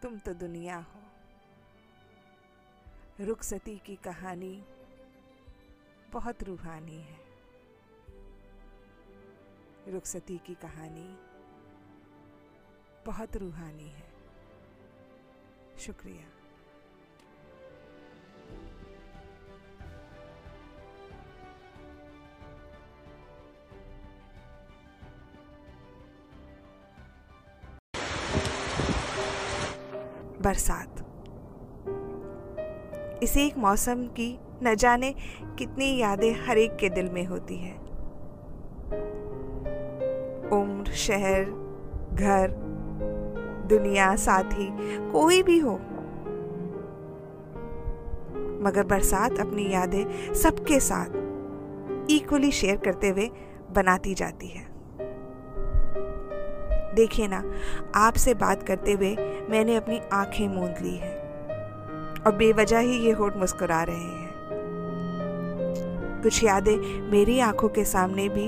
तुम 0.01 0.19
तो 0.19 0.33
दुनिया 0.33 0.77
हो। 0.77 1.03
रुखसती 3.19 3.77
की 3.77 3.95
कहानी 3.95 4.65
बहुत 6.11 6.43
रूहानी 6.43 7.01
है। 7.01 7.17
रुखसती 9.87 10.37
की 10.37 10.55
कहानी 10.55 11.17
बहुत 13.05 13.37
रूहानी 13.37 13.89
है। 13.89 14.13
शुक्रिया। 15.79 16.40
बरसात। 30.51 30.95
इस 33.23 33.37
एक 33.37 33.57
मौसम 33.57 34.03
की 34.03 34.39
न 34.63 34.75
जाने 34.75 35.15
कितनी 35.57 35.97
यादें 35.97 36.45
हर 36.45 36.57
एक 36.57 36.75
के 36.75 36.89
दिल 36.89 37.09
में 37.09 37.25
होती 37.25 37.55
है। 37.55 37.77
उम्र, 40.51 40.91
शहर, 40.91 41.43
घर, 42.13 42.51
दुनिया, 43.69 44.15
साथी, 44.15 44.67
कोई 45.11 45.43
भी 45.43 45.59
हो। 45.59 45.73
मगर 48.61 48.83
बरसात 48.83 49.39
अपनी 49.39 49.73
यादें 49.73 50.33
सबके 50.33 50.79
साथ 50.79 51.07
इक्वली 52.11 52.51
शेयर 52.51 52.77
करते 52.77 53.09
हुए 53.09 53.29
बनाती 53.71 54.13
जाती 54.13 54.47
है। 54.47 54.70
देखिए 56.95 57.27
ना, 57.27 57.43
आपसे 57.95 58.33
बात 58.33 58.63
करते 58.63 58.91
हुए 58.91 59.15
मैंने 59.49 59.75
अपनी 59.75 60.01
आँखें 60.13 60.47
मूंद 60.47 60.75
ली 60.81 60.95
है 60.95 61.15
और 62.25 62.35
बेवजह 62.35 62.79
ही 62.79 62.97
ये 62.97 63.11
होठ 63.11 63.37
मुस्कुरा 63.37 63.83
रहे 63.83 63.95
हैं। 63.95 64.29
कुछ 66.23 66.43
यादें 66.43 67.01
मेरी 67.11 67.39
आँखों 67.39 67.69
के 67.69 67.85
सामने 67.85 68.29
भी 68.29 68.47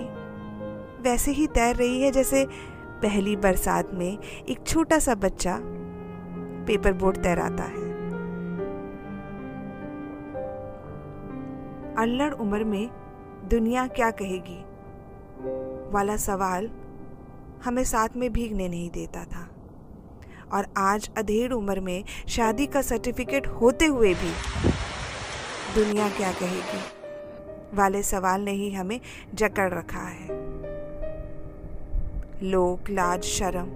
वैसे 1.01 1.31
ही 1.31 1.47
तैर 1.47 1.75
रही 1.75 2.01
है 2.01 2.11
जैसे 2.11 2.45
पहली 3.01 3.35
बरसात 3.35 3.93
में 3.93 4.17
एक 4.49 4.63
छोटा 4.67 4.99
सा 4.99 5.15
बच्चा 5.15 5.57
पेपर 6.67 6.93
बोर्ड 6.93 7.17
तैराता 7.17 7.63
है। 7.63 7.81
अल्लड़ 11.97 12.33
उम्र 12.33 12.63
में 12.63 12.89
दुनिया 13.49 13.87
क्या 13.87 14.11
कहेगी? 14.11 14.63
वाला 15.91 16.15
सवाल 16.17 16.69
हमें 17.63 17.83
साथ 17.83 18.09
में 18.15 18.33
भीगने 18.33 18.69
नहीं 18.69 18.89
देता 18.89 19.23
था। 19.23 19.49
और 20.53 20.67
आज 20.77 21.11
अधेड़ 21.17 21.53
उम्र 21.53 21.79
में 21.79 22.03
शादी 22.27 22.65
का 22.65 22.81
सर्टिफिकेट 22.81 23.47
होते 23.47 23.85
हुए 23.85 24.13
भी 24.13 24.31
दुनिया 25.75 26.09
क्या 26.09 26.31
कहेगी? 26.31 26.81
वाले 27.73 28.03
सवाल 28.03 28.41
ने 28.41 28.51
ही 28.51 28.73
हमें 28.73 28.99
जकड़ 29.33 29.73
रखा 29.73 29.99
है। 29.99 30.27
लोक, 32.43 32.89
लाज, 32.89 33.23
शर्म, 33.23 33.67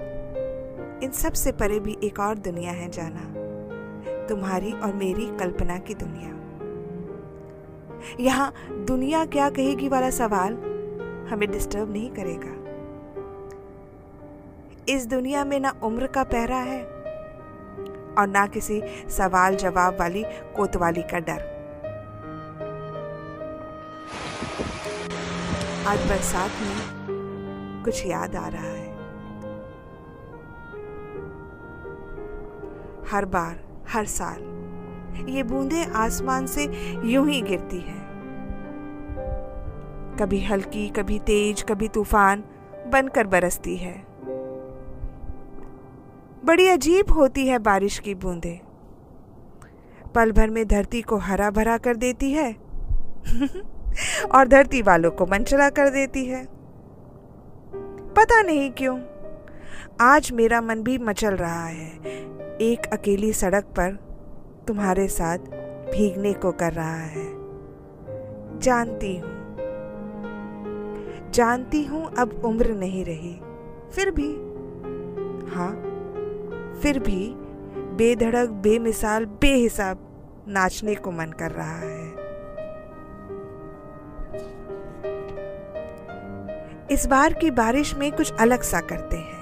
इन 1.04 1.12
सबसे 1.12 1.52
परे 1.52 1.80
भी 1.80 1.97
एक 2.04 2.19
और 2.19 2.36
दुनिया 2.36 2.71
है 2.71 2.89
जाना। 2.89 3.34
तुम्हारी 4.28 4.71
और 4.71 4.93
मेरी 4.93 5.38
कल्पना 5.38 5.78
की 5.78 5.93
दुनिया। 5.93 6.38
यहाँ 8.19 8.54
दुनिया 8.86 9.26
क्या 9.26 9.50
कहेगी 9.50 9.89
वाला 9.89 10.10
सवाल 10.10 10.54
हमें 11.30 11.52
डिस्टर्ब 11.52 11.91
नहीं 11.91 12.10
करेगा। 12.10 12.67
इस 14.89 15.06
दुनिया 15.06 15.43
में 15.45 15.60
ना 15.60 15.73
उम्र 15.84 16.08
का 16.08 16.23
पहरा 16.23 16.58
है 16.58 16.84
और 18.17 18.28
ना 18.28 18.45
किसी 18.47 18.82
सवाल 19.10 19.56
जवाब 19.56 20.00
वाली 20.00 20.23
कोतवाली 20.56 21.02
का 21.02 21.19
डर। 21.19 21.41
आज 25.88 26.08
बरसात 26.10 26.52
में 26.62 27.84
कुछ 27.84 28.06
याद 28.06 28.36
आ 28.36 28.47
रहा 28.47 28.63
है। 28.63 28.95
हर 33.12 33.26
बार, 33.26 33.60
हर 33.89 34.06
साल, 34.06 34.41
ये 35.30 35.43
बूंदें 35.43 35.86
आसमान 35.86 36.47
से 36.47 36.63
यूँ 37.04 37.28
ही 37.30 37.41
गिरती 37.41 37.80
हैं। 37.80 38.06
कभी 40.19 40.43
हल्की, 40.45 40.89
कभी 40.89 41.19
तेज, 41.19 41.63
कभी 41.63 41.88
तूफ़ान 41.88 42.43
बनकर 42.88 43.28
बरसती 43.28 43.78
है। 43.78 44.07
बड़ी 46.45 46.67
अजीब 46.67 47.12
होती 47.12 47.47
है 47.47 47.60
बारिश 47.60 48.00
की 48.00 48.15
बूंदें। 48.15 48.60
पल 50.15 50.32
भर 50.32 50.50
में 50.50 50.67
धरती 50.67 51.02
को 51.02 51.17
हरा 51.17 51.50
भरा 51.52 51.78
कर 51.78 51.95
देती 51.95 52.32
है 52.32 52.56
और 54.36 54.47
धरती 54.47 54.82
वालों 54.82 55.12
को 55.12 55.26
मनचला 55.26 55.69
कर 55.69 55.89
देती 55.89 56.26
है। 56.26 56.45
पता 58.17 58.41
नहीं 58.41 58.71
क्यों, 58.71 59.00
आज 60.02 60.32
मेरा 60.32 60.62
मन 60.62 60.84
भी 60.84 60.97
मचल 60.97 61.36
रहा 61.36 61.65
है। 61.65 61.89
एक 62.62 62.89
अकेली 62.93 63.34
सड़क 63.34 63.63
पर 63.63 63.91
तुम्हारे 64.67 65.08
साथ 65.08 65.38
भीगने 65.91 66.34
को 66.34 66.52
कर 66.52 66.73
रहा 66.73 66.95
है। 66.95 67.26
जानती 68.60 69.17
हूँ। 69.17 69.38
जानती 71.32 71.84
हूँ 71.84 72.15
अब 72.19 72.41
उम्र 72.45 72.73
नहीं 72.73 73.06
रही। 73.06 73.39
फिर 73.91 74.12
भी 74.12 74.47
हाँ 75.56 75.87
फिर 76.82 77.00
भी 77.00 77.34
बेधड़क, 77.96 78.50
बेमिसाल, 78.50 79.26
बेहिसाब 79.26 80.04
नाचने 80.48 80.96
को 80.96 81.12
मन 81.12 81.26
कर 81.26 81.52
रहा 81.52 81.80
है। 81.80 82.28
इस 86.92 87.06
बार 87.06 87.34
की 87.34 87.52
बारिश 87.52 87.96
में 87.96 88.12
कुछ 88.12 88.34
अलग 88.34 88.62
सा 88.62 88.82
करते 88.82 89.18
हैं। 89.18 89.38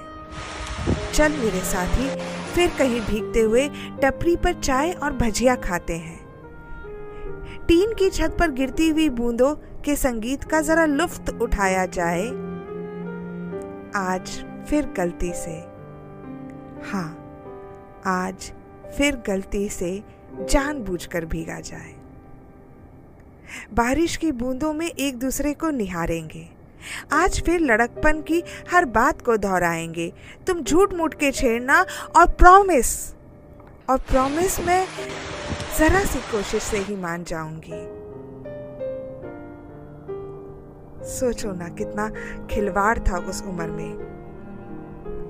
चल 1.12 1.32
मेरे 1.32 1.60
साथी, 1.60 2.08
फिर 2.54 2.70
कहीं 2.78 3.00
भीगते 3.00 3.40
हुए 3.40 3.68
टपरी 4.02 4.36
पर 4.36 4.52
चाय 4.52 4.92
और 4.92 5.12
भजिया 5.12 5.54
खाते 5.56 5.96
हैं। 5.96 6.26
टीन 7.68 7.94
की 7.94 8.10
छत 8.10 8.36
पर 8.38 8.50
गिरती 8.50 8.88
हुई 8.88 9.08
बूंदों 9.08 9.54
के 9.54 9.96
संगीत 9.96 10.44
का 10.44 10.60
जरा 10.60 10.84
लुफ्त 10.84 11.30
उठाया 11.42 11.86
जाए। 11.86 12.26
आज 13.96 14.44
फिर 14.68 14.86
गलती 14.96 15.32
से। 15.32 15.76
हाँ 16.90 17.25
आज 18.06 18.52
फिर 18.98 19.16
गलती 19.16 19.68
से 19.68 20.02
जानबूझकर 20.50 21.24
भीगा 21.24 21.60
जाए। 21.60 21.94
बारिश 23.74 24.16
की 24.16 24.32
बूंदों 24.32 24.72
में 24.72 24.90
एक 24.90 25.18
दूसरे 25.18 25.54
को 25.54 25.70
निहारेंगे। 25.70 26.48
आज 27.12 27.42
फिर 27.42 27.60
लड़कपन 27.60 28.22
की 28.22 28.42
हर 28.72 28.84
बात 28.84 29.22
को 29.22 29.36
दोहराएँगे। 29.36 30.12
तुम 30.46 30.62
झूठ 30.62 30.94
मूठ 30.94 31.14
के 31.14 31.30
छेड़ना 31.32 31.86
और 32.16 32.26
प्रॉमिस 32.26 33.14
और 33.90 33.98
प्रॉमिस 33.98 34.60
में 34.60 34.86
जरा 35.78 36.00
सी 36.00 36.18
कोशिश 36.18 36.62
से 36.62 36.78
ही 36.78 36.96
मान 36.96 37.24
जाऊँगी। 37.24 38.06
सोचो 41.08 41.52
ना 41.52 41.68
कितना 41.68 42.08
खिलवाड़ 42.46 42.98
था 42.98 43.18
उस 43.18 43.42
उम्र 43.42 43.66
में। 43.66 44.15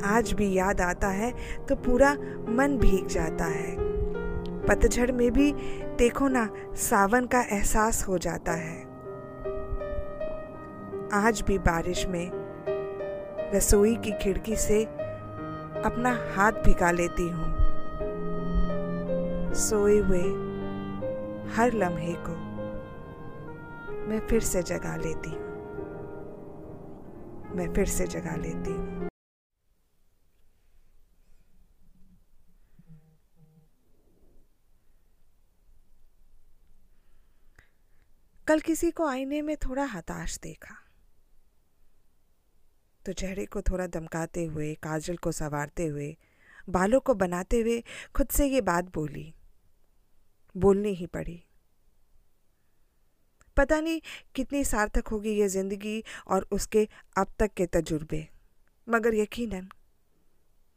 आज 0.04 0.32
भी 0.32 0.52
याद 0.52 0.80
आता 0.80 1.08
है 1.08 1.32
तो 1.68 1.76
पूरा 1.76 2.12
मन 2.48 2.78
भीग 2.78 3.06
जाता 3.06 3.44
है। 3.44 3.74
पतझड़ 4.66 5.10
में 5.12 5.30
भी 5.32 5.52
देखो 5.98 6.28
ना, 6.28 6.48
सावन 6.76 7.26
का 7.26 7.40
एहसास 7.40 8.04
हो 8.08 8.18
जाता 8.18 8.52
है। 8.52 8.80
आज 11.14 11.42
भी 11.46 11.58
बारिश 11.58 12.06
में 12.06 12.30
रसोई 13.54 13.94
की 13.96 14.12
खिड़की 14.12 14.56
से 14.56 14.82
अपना 14.84 16.10
हाथ 16.34 16.52
भिगा 16.64 16.90
लेती 16.90 17.28
हूँ। 17.28 17.54
सोए 19.56 19.98
हुए 19.98 20.22
हर 21.56 21.72
लम्हे 21.74 22.14
को 22.18 22.34
मैं 24.08 24.20
फिर 24.28 24.40
से 24.42 24.62
जगा 24.62 24.96
लेती 24.96 25.30
हूँ। 25.30 25.44
मैं 27.56 27.72
फिर 27.74 27.86
से 27.86 28.06
जगा 28.06 28.36
लेती 28.36 28.70
हूँ। 28.70 29.08
कल 38.48 38.60
किसी 38.60 38.90
को 38.90 39.06
आईने 39.06 39.40
में 39.42 39.56
थोड़ा 39.56 39.84
हताश 39.84 40.38
देखा। 40.38 40.74
तो 43.06 43.12
चेहरे 43.12 43.46
को 43.46 43.62
थोड़ा 43.62 43.86
दमकाते 43.86 44.44
हुए, 44.44 44.74
काजल 44.74 45.16
को 45.16 45.32
संवारते 45.32 45.86
हुए, 45.86 46.16
बालों 46.68 47.00
को 47.00 47.14
बनाते 47.14 47.60
हुए 47.60 47.82
खुद 48.14 48.28
से 48.28 48.46
ये 48.46 48.60
बात 48.60 48.84
बोली। 48.84 49.34
बोलनी 50.56 50.92
ही 50.94 51.06
पड़ी। 51.06 51.42
पता 53.56 53.80
नहीं 53.80 54.00
कितनी 54.34 54.64
सार्थक 54.64 55.08
होगी 55.08 55.30
ये 55.30 55.48
ज़िंदगी 55.48 56.02
और 56.28 56.46
उसके 56.52 56.88
अब 57.18 57.32
तक 57.38 57.54
के 57.54 57.66
तजुर्बे, 57.66 58.28
मगर 58.88 59.14
यकीनन 59.14 59.68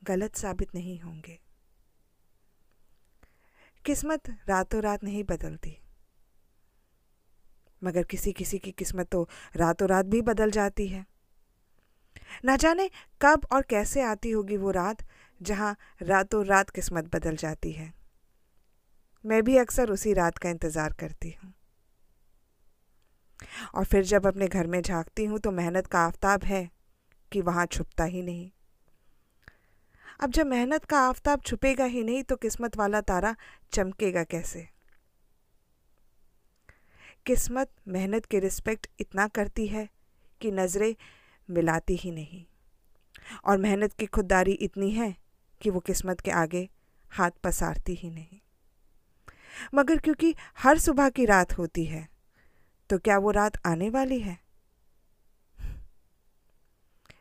गलत 0.03 0.35
साबित 0.35 0.75
नहीं 0.75 0.99
होंगे। 0.99 1.39
किस्मत 3.85 4.29
रातों 4.49 4.81
रात 4.81 5.03
नहीं 5.03 5.23
बदलती। 5.23 5.77
मगर 7.81 8.03
किसी 8.03 8.31
किसी 8.33 8.57
की 8.57 8.71
किस्मत 8.71 9.07
तो 9.07 9.27
रातों 9.55 9.87
रात 9.89 10.05
भी 10.05 10.21
बदल 10.21 10.51
जाती 10.51 10.87
है। 10.87 11.05
ना 12.45 12.55
जाने 12.55 12.89
कब 13.21 13.45
और 13.51 13.61
कैसे 13.61 14.01
आती 14.01 14.31
होगी 14.31 14.57
वो 14.57 14.71
रात, 14.71 15.03
जहाँ 15.41 15.75
रातों 16.01 16.45
रात 16.45 16.69
किस्मत 16.69 17.15
बदल 17.15 17.35
जाती 17.35 17.71
है। 17.71 17.93
मैं 19.23 19.43
भी 19.43 19.57
अक्सर 19.57 19.89
उसी 19.89 20.13
रात 20.13 20.37
का 20.37 20.49
इंतज़ार 20.49 20.93
करती 20.93 21.35
हूँ। 21.43 21.53
और 23.75 23.85
फिर 23.85 24.03
जब 24.03 24.27
अपने 24.27 24.47
घर 24.47 24.67
में 24.67 24.81
झांकती 24.81 25.25
हूँ 25.25 25.39
तो 25.39 25.51
मेहनत 25.51 25.87
का 25.87 25.99
आफताब 25.99 26.43
है 26.43 26.69
कि 27.31 27.41
वहाँ 27.41 27.65
छुपता 27.65 28.03
ही 28.03 28.21
नहीं। 28.21 28.49
अब 30.19 30.31
जब 30.31 30.45
मेहनत 30.45 30.85
का 30.85 30.99
आफताब 30.99 31.41
छुपेगा 31.41 31.85
ही 31.85 32.03
नहीं 32.03 32.23
तो 32.23 32.35
किस्मत 32.35 32.77
वाला 32.77 33.01
तारा 33.01 33.35
चमकेगा 33.71 34.23
कैसे? 34.23 34.67
किस्मत, 37.25 37.69
मेहनत 37.87 38.25
के 38.25 38.39
रिस्पेक्ट 38.39 38.87
इतना 38.99 39.27
करती 39.27 39.67
है 39.67 39.87
कि 40.41 40.51
नज़रें 40.51 40.95
मिलाती 41.49 41.95
ही 41.95 42.11
नहीं। 42.11 42.45
और 43.45 43.57
मेहनत 43.57 43.93
की 43.93 44.05
खुददारी 44.05 44.51
इतनी 44.51 44.91
है 44.91 45.15
कि 45.61 45.69
वो 45.69 45.79
किस्मत 45.79 46.19
के 46.19 46.31
आगे 46.31 46.69
हाथ 47.11 47.31
पसारती 47.43 47.93
ही 47.93 48.09
नहीं। 48.09 48.39
मगर 49.73 49.97
क्योंकि 49.97 50.33
हर 50.57 50.79
सुबह 50.79 51.09
की 51.09 51.25
रात 51.25 51.57
होती 51.57 51.85
है 51.85 52.07
तो 52.89 52.97
क्या 52.97 53.17
वो 53.17 53.31
रात 53.31 53.57
आने 53.65 53.89
वाली 53.89 54.19
है? 54.19 54.37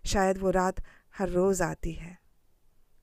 शायद 0.07 0.39
वो 0.39 0.51
रात 0.51 0.81
हर 1.19 1.29
रोज़ 1.29 1.63
आती 1.63 1.93
है, 1.93 2.19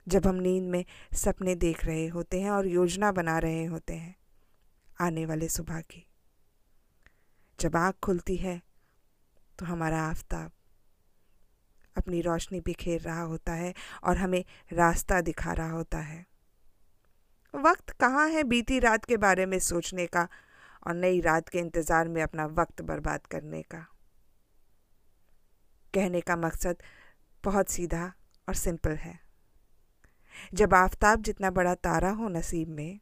जब 0.06 0.26
हम 0.26 0.34
नींद 0.34 0.64
में 0.64 0.84
सपने 1.14 1.54
देख 1.54 1.84
रहे 1.84 2.06
होते 2.06 2.40
हैं 2.40 2.50
और 2.50 2.66
योजना 2.66 3.12
बना 3.12 3.38
रहे 3.38 3.64
होते 3.64 3.94
हैं 3.94 4.14
आने 5.00 5.26
वाले 5.26 5.48
सुबह 5.48 5.80
की। 5.80 6.06
जब 7.58 7.76
आग 7.76 7.94
खुलती 8.02 8.36
है 8.36 8.60
तो 9.58 9.66
हमारा 9.66 10.00
आफताब 10.00 10.50
अपनी 11.96 12.20
रोशनी 12.20 12.60
बिखेर 12.60 13.00
रहा 13.00 13.20
होता 13.20 13.52
है 13.52 13.72
और 14.04 14.16
हमें 14.16 14.44
रास्ता 14.72 15.20
दिखा 15.20 15.52
रहा 15.52 15.70
होता 15.70 15.98
है। 15.98 16.24
वक्त 17.54 17.90
कहाँ 17.90 18.28
है 18.28 18.42
बीती 18.44 18.78
रात 18.78 19.04
के 19.04 19.16
बारे 19.16 19.46
में 19.46 19.58
सोचने 19.58 20.06
का 20.06 20.28
और 20.86 20.94
नई 20.94 21.20
रात 21.20 21.48
के 21.48 21.58
इंतज़ार 21.58 22.08
में 22.08 22.22
अपना 22.22 22.46
वक्त 22.46 22.82
बर्बाद 22.82 23.26
करने 23.26 23.62
का? 23.62 23.78
कहने 25.94 26.20
का 26.20 26.36
मकसद 26.36 26.82
बहुत 27.44 27.68
सीधा 27.68 28.12
और 28.48 28.54
सिंपल 28.54 28.96
है। 28.96 29.18
जब 30.54 30.74
आफताब 30.74 31.22
जितना 31.22 31.50
बड़ा 31.50 31.74
तारा 31.74 32.10
हो 32.10 32.28
नसीब 32.28 32.68
में 32.68 32.98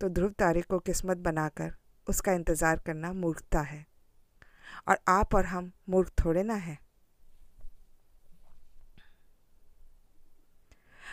तो 0.00 0.08
ध्रुव 0.08 0.30
तारे 0.30 0.62
को 0.62 0.78
किस्मत 0.78 1.16
बनाकर 1.16 1.74
उसका 2.08 2.32
इंतज़ार 2.32 2.78
करना 2.78 3.12
मूर्खता 3.12 3.60
है। 3.60 3.86
और 4.88 4.98
आप 5.08 5.34
और 5.34 5.46
हम 5.46 5.72
मूर्ख 5.88 6.12
थोड़े 6.24 6.42
ना 6.42 6.54
हैं। 6.54 6.78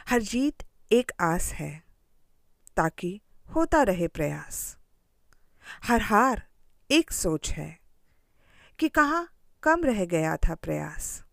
हर 0.09 0.21
जीत 0.21 0.63
एक 0.91 1.11
आस 1.19 1.51
है, 1.53 1.83
ताकि 2.77 3.21
होता 3.55 3.83
रहे 3.83 4.07
प्रयास। 4.07 4.77
हर 5.83 6.01
हार 6.01 6.47
एक 6.91 7.11
सोच 7.11 7.51
है, 7.51 7.79
कि 8.79 8.89
कहाँ 8.89 9.27
कम 9.63 9.83
रह 9.83 10.05
गया 10.05 10.35
था 10.37 10.55
प्रयास। 10.55 11.23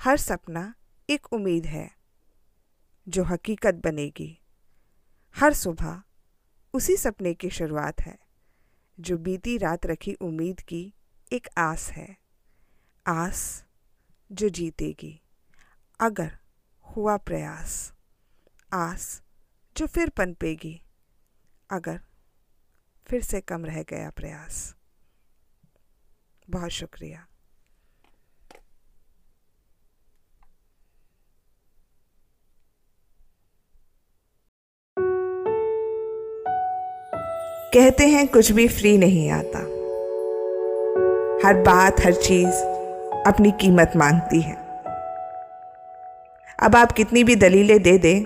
हर 0.00 0.16
सपना 0.16 0.74
एक 1.10 1.32
उम्मीद 1.32 1.66
है, 1.66 1.90
जो 3.08 3.24
हकीकत 3.24 3.74
बनेगी। 3.74 4.38
हर 5.36 5.52
सुबह 5.52 6.02
उसी 6.74 6.96
सपने 6.96 7.34
की 7.34 7.50
शुरुआत 7.50 8.00
है। 8.00 8.25
जो 9.00 9.18
बीती 9.18 9.58
रात 9.58 9.86
रखी 9.86 10.14
उम्मीद 10.14 10.60
की 10.60 10.94
एक 11.32 11.48
आस 11.58 11.90
है। 11.90 12.16
आस 13.06 13.64
जो 14.32 14.48
जीतेगी, 14.48 15.22
अगर 16.00 16.38
हुआ 16.82 17.16
प्रयास। 17.16 17.92
आस 18.72 19.22
जो 19.76 19.86
फिर 19.86 20.08
पनपेगी, 20.08 20.82
अगर 21.70 22.00
फिर 23.06 23.22
से 23.22 23.40
कम 23.40 23.64
रह 23.64 23.82
गया 23.82 24.10
प्रयास। 24.10 24.76
बहुत 26.50 26.70
शुक्रिया। 26.70 27.26
कहते 37.74 38.06
हैं, 38.06 38.28
कुछ 38.28 38.52
भी 38.52 38.68
फ्री 38.68 38.98
नहीं 38.98 39.30
आता. 39.30 39.58
हर 41.48 41.54
बात, 41.54 42.00
हर 42.00 42.12
चीज़ 42.12 42.54
अपनी 43.26 43.50
कीमत 43.50 43.92
मांगती 43.96 44.40
है। 44.40 44.54
अब 46.62 46.76
आप 46.76 46.92
कितनी 46.92 47.24
भी 47.24 47.36
दलीलें 47.36 47.82
दे 47.82 47.98
दें, 47.98 48.20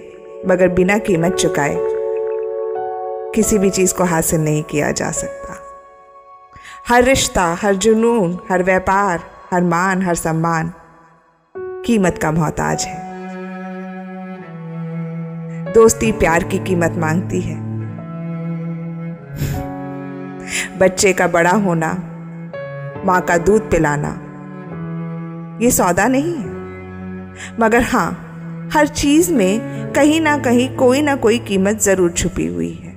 मगर 0.48 0.68
बिना 0.68 0.98
कीमत 0.98 1.32
चुकाए 1.32 1.76
किसी 3.34 3.58
भी 3.58 3.70
चीज़ 3.70 3.94
को 3.94 4.04
हासिल 4.04 4.40
नहीं 4.40 4.62
किया 4.62 4.90
जा 4.90 5.10
सकता। 5.10 5.56
हर 6.88 7.04
रिश्ता, 7.04 7.58
हर 7.62 7.74
जुनून, 7.74 8.38
हर 8.50 8.62
व्यापार, 8.62 9.20
हर 9.50 9.62
मान, 9.62 10.02
हर 10.02 10.14
सम्मान 10.14 10.72
कीमत 11.56 12.18
का 12.22 12.32
मोहताज 12.32 12.84
है। 12.84 13.10
दोस्ती 15.72 16.12
प्यार 16.12 16.44
की 16.44 16.58
कीमत 16.58 16.94
मांगती 16.96 17.40
है। 17.40 17.69
बच्चे 20.78 21.12
का 21.12 21.26
बड़ा 21.28 21.50
होना, 21.50 21.92
माँ 23.06 23.20
का 23.20 23.38
दूध 23.38 23.70
पिलाना, 23.70 24.08
ये 25.62 25.70
सौदा 25.70 26.06
नहीं 26.08 26.34
है। 26.34 27.58
मगर 27.60 27.82
हाँ 27.82 28.26
हर 28.74 28.86
चीज़ 28.86 29.32
में 29.32 29.92
कहीं 29.92 30.20
ना 30.20 30.36
कहीं 30.38 30.68
कोई 30.76 31.02
ना 31.02 31.16
कोई 31.16 31.38
कीमत 31.38 31.78
ज़रूर 31.78 32.10
छुपी 32.10 32.46
हुई 32.46 32.72
है। 32.74 32.90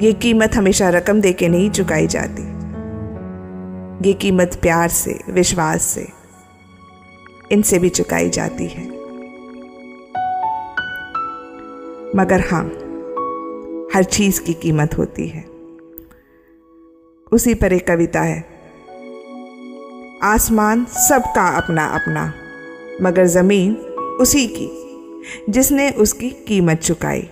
ये 0.00 0.12
कीमत 0.12 0.54
हमेशा 0.54 0.88
रकम 0.88 1.20
दे 1.20 1.32
के 1.32 1.48
नहीं 1.48 1.70
चुकाई 1.70 2.06
जाती। 2.06 2.42
ये 4.08 4.12
कीमत 4.12 4.58
प्यार 4.62 4.88
से, 4.88 5.18
विश्वास 5.30 5.82
से, 5.82 6.06
इनसे 7.52 7.78
भी 7.78 7.88
चुकाई 7.88 8.30
जाती 8.30 8.66
है। 8.66 8.84
मगर 12.16 12.40
हाँ 12.50 12.64
हर 13.94 14.04
चीज़ 14.04 14.42
की 14.42 14.52
कीमत 14.52 14.98
होती 14.98 15.28
है। 15.28 15.44
उसी 17.32 17.54
पर 17.54 17.72
एक 17.72 17.86
कविता 17.86 18.20
है। 18.20 18.44
आसमान 20.22 20.84
सबका 20.84 21.48
अपना 21.48 21.86
अपना 21.86 22.34
मगर 23.02 23.26
ज़मीन 23.26 23.74
उसी 24.20 24.46
की, 24.46 24.70
जिसने 25.52 25.90
उसकी 25.90 26.30
कीमत 26.30 26.78
चुकाई। 26.78 27.30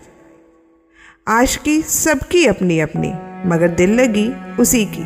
आशकी 1.29 1.83
सबकी 1.83 2.47
अपनी 2.47 2.81
अपनी 2.81 3.13
मगर 3.49 3.69
दिल 3.69 4.01
लगी 4.01 4.57
उसी 4.57 4.85
की, 4.85 5.05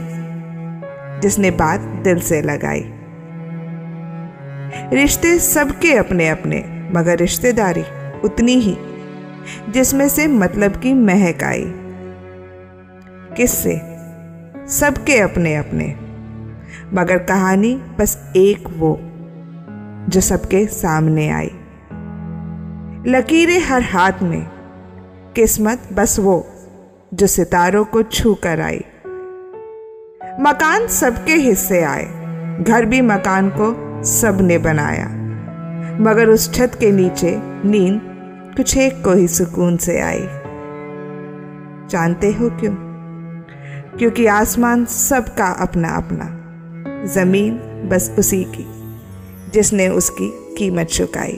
जिसने 1.21 1.51
बात 1.51 1.81
दिल 1.81 2.21
से 2.21 2.43
लगाई। 2.43 2.85
रिश्ते 4.97 5.39
सबके 5.39 5.93
अपने 5.93 6.29
अपने 6.29 6.91
मगर 6.93 7.19
रिश्तेदारी 7.19 7.85
उतनी 8.21 8.55
ही। 8.55 8.96
जिसमें 9.71 10.09
से 10.09 10.27
मतलब 10.27 10.73
की 10.77 10.95
महक 10.95 11.43
आई। 11.43 11.73
किससे, 13.37 13.81
सबके 14.69 15.19
अपने 15.19 15.57
अपने। 15.57 15.97
मगर 16.93 17.19
कहानी 17.19 17.75
बस 17.99 18.33
एक 18.37 18.65
वो, 18.77 19.01
जो 20.09 20.21
सबके 20.21 20.67
सामने 20.67 21.29
आई। 21.31 21.51
लकीरें 23.07 23.61
हर 23.61 23.83
हाथ 23.83 24.13
में, 24.23 24.47
किस्मत 25.37 25.81
बस 25.93 26.19
वो, 26.19 26.47
जो 27.15 27.27
सितारों 27.27 27.85
को 27.85 28.03
छू 28.03 28.35
कर 28.35 28.61
आई। 28.61 28.85
मकान 30.41 30.87
सबके 30.87 31.33
हिस्से 31.33 31.83
आए, 31.83 32.05
घर 32.61 32.85
भी 32.85 33.01
मकान 33.01 33.49
को 33.49 33.87
सबने 34.05 34.59
बनाया। 34.59 35.09
मगर 36.01 36.29
उस 36.29 36.55
छत 36.55 36.73
के 36.81 36.93
नीचे 36.93 37.37
नींद 37.43 38.16
कुछ 38.57 38.77
एक 38.77 39.05
को 39.05 39.13
ही 39.13 39.29
सुकून 39.29 39.77
से 39.77 40.01
आई। 40.01 40.23
जानते 41.89 42.33
हो 42.33 42.51
क्यों? 42.51 42.75
क्योंकि 43.99 44.27
आसमान 44.27 44.85
सबका 44.85 45.47
अपना 45.47 45.89
अपना 45.89 46.43
ज़मीन 47.05 47.57
बस 47.89 48.17
उसी 48.19 48.45
की, 48.45 48.67
जिसने 49.51 49.89
उसकी 49.89 50.55
कीमत 50.59 50.87
चुकाई। 50.87 51.37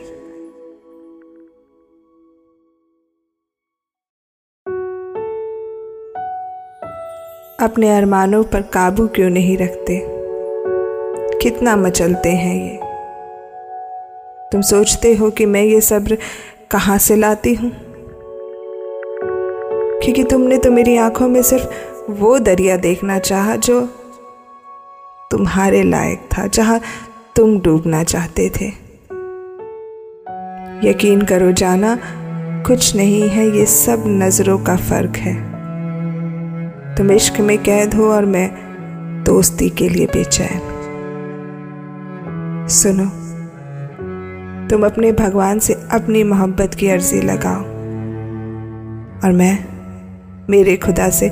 अपने 7.61 7.97
अरमानों 7.97 8.45
पर 8.45 8.63
काबू 8.63 9.07
क्यों 9.07 9.31
नहीं 9.31 9.57
रखते? 9.57 10.07
कितना 11.43 11.77
मचलते 11.77 12.29
हैं 12.29 12.65
ये? 12.65 12.81
तुम 14.53 14.61
सोचते 14.61 15.15
हो 15.15 15.31
कि 15.31 15.47
मैं 15.47 15.63
ये 15.63 15.81
सब्र 15.81 16.19
कहाँ 16.71 16.99
से 16.99 17.17
लाती 17.17 17.55
हूँ? 17.55 17.73
क्योंकि 20.03 20.25
तुमने 20.25 20.59
तो 20.59 20.71
मेरी 20.71 20.97
आँखों 20.97 21.29
में 21.29 21.43
सिर्फ़ 21.43 21.67
वो 22.11 22.39
दरिया 22.39 22.77
देखना 22.77 23.19
चाहा 23.19 23.57
जो 23.57 23.81
तुम्हारे 25.31 25.83
लायक 25.83 26.29
था, 26.39 26.47
जहाँ 26.47 26.81
तुम 27.37 27.61
डूबना 27.61 28.05
चाहते 28.05 28.53
थे। 28.61 28.67
यकीन 30.89 31.23
करो, 31.23 31.53
जाना 31.53 31.99
कुछ 32.67 32.97
नहीं 32.97 33.29
है, 33.29 33.57
ये 33.57 33.67
सब 33.67 34.05
नज़रों 34.07 34.59
का 34.59 34.77
फ़र्क 34.77 35.17
है। 35.17 35.35
तुम 36.97 37.13
इश्क 37.13 37.41
में 37.41 37.59
कैद 37.59 37.95
हो 37.95 38.13
और 38.13 38.25
मैं 38.25 38.51
दोस्ती 39.25 39.71
के 39.71 39.89
लिए 39.89 40.07
बेचैन। 40.07 40.61
सुनो 42.71 43.18
तुम 44.71 44.87
अपने 44.87 45.13
भगवान 45.13 45.59
से 45.59 45.75
अपनी 45.75 46.23
मोहब्बत 46.25 46.75
की 46.75 46.89
अर्जी 46.89 47.21
लगाओ। 47.21 47.61
और 49.25 49.33
मैं 49.33 49.55
मेरे 50.51 50.77
खुदा 50.77 51.09
से 51.11 51.29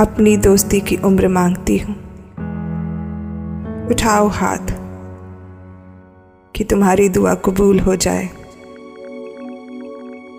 अपनी 0.00 0.36
दोस्ती 0.36 0.80
की 0.80 0.96
उम्र 0.96 1.28
मांगती 1.28 1.78
हूँ। 1.78 1.94
उठाओ 3.90 4.28
हाथ 4.28 4.72
कि 6.54 6.64
तुम्हारी 6.64 7.08
दुआ 7.08 7.34
कबूल 7.34 7.80
हो 7.80 7.96
जाए। 7.96 8.28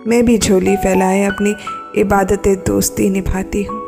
मैं 0.07 0.25
भी 0.25 0.37
झोली 0.37 0.75
फैलाए 0.77 1.23
अपनी 1.23 1.55
इबादत 2.01 2.47
दोस्ती 2.67 3.09
निभाती 3.09 3.63
हूँ। 3.63 3.79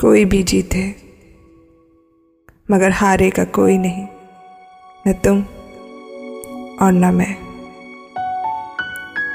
कोई 0.00 0.24
भी 0.24 0.42
जीते, 0.42 0.94
मगर 2.70 2.90
हारे 2.90 3.30
का 3.30 3.44
कोई 3.44 3.78
नहीं, 3.78 4.06
न 5.08 5.12
तुम 5.12 5.44
और 6.82 6.92
न 6.92 7.14
मैं। 7.14 7.34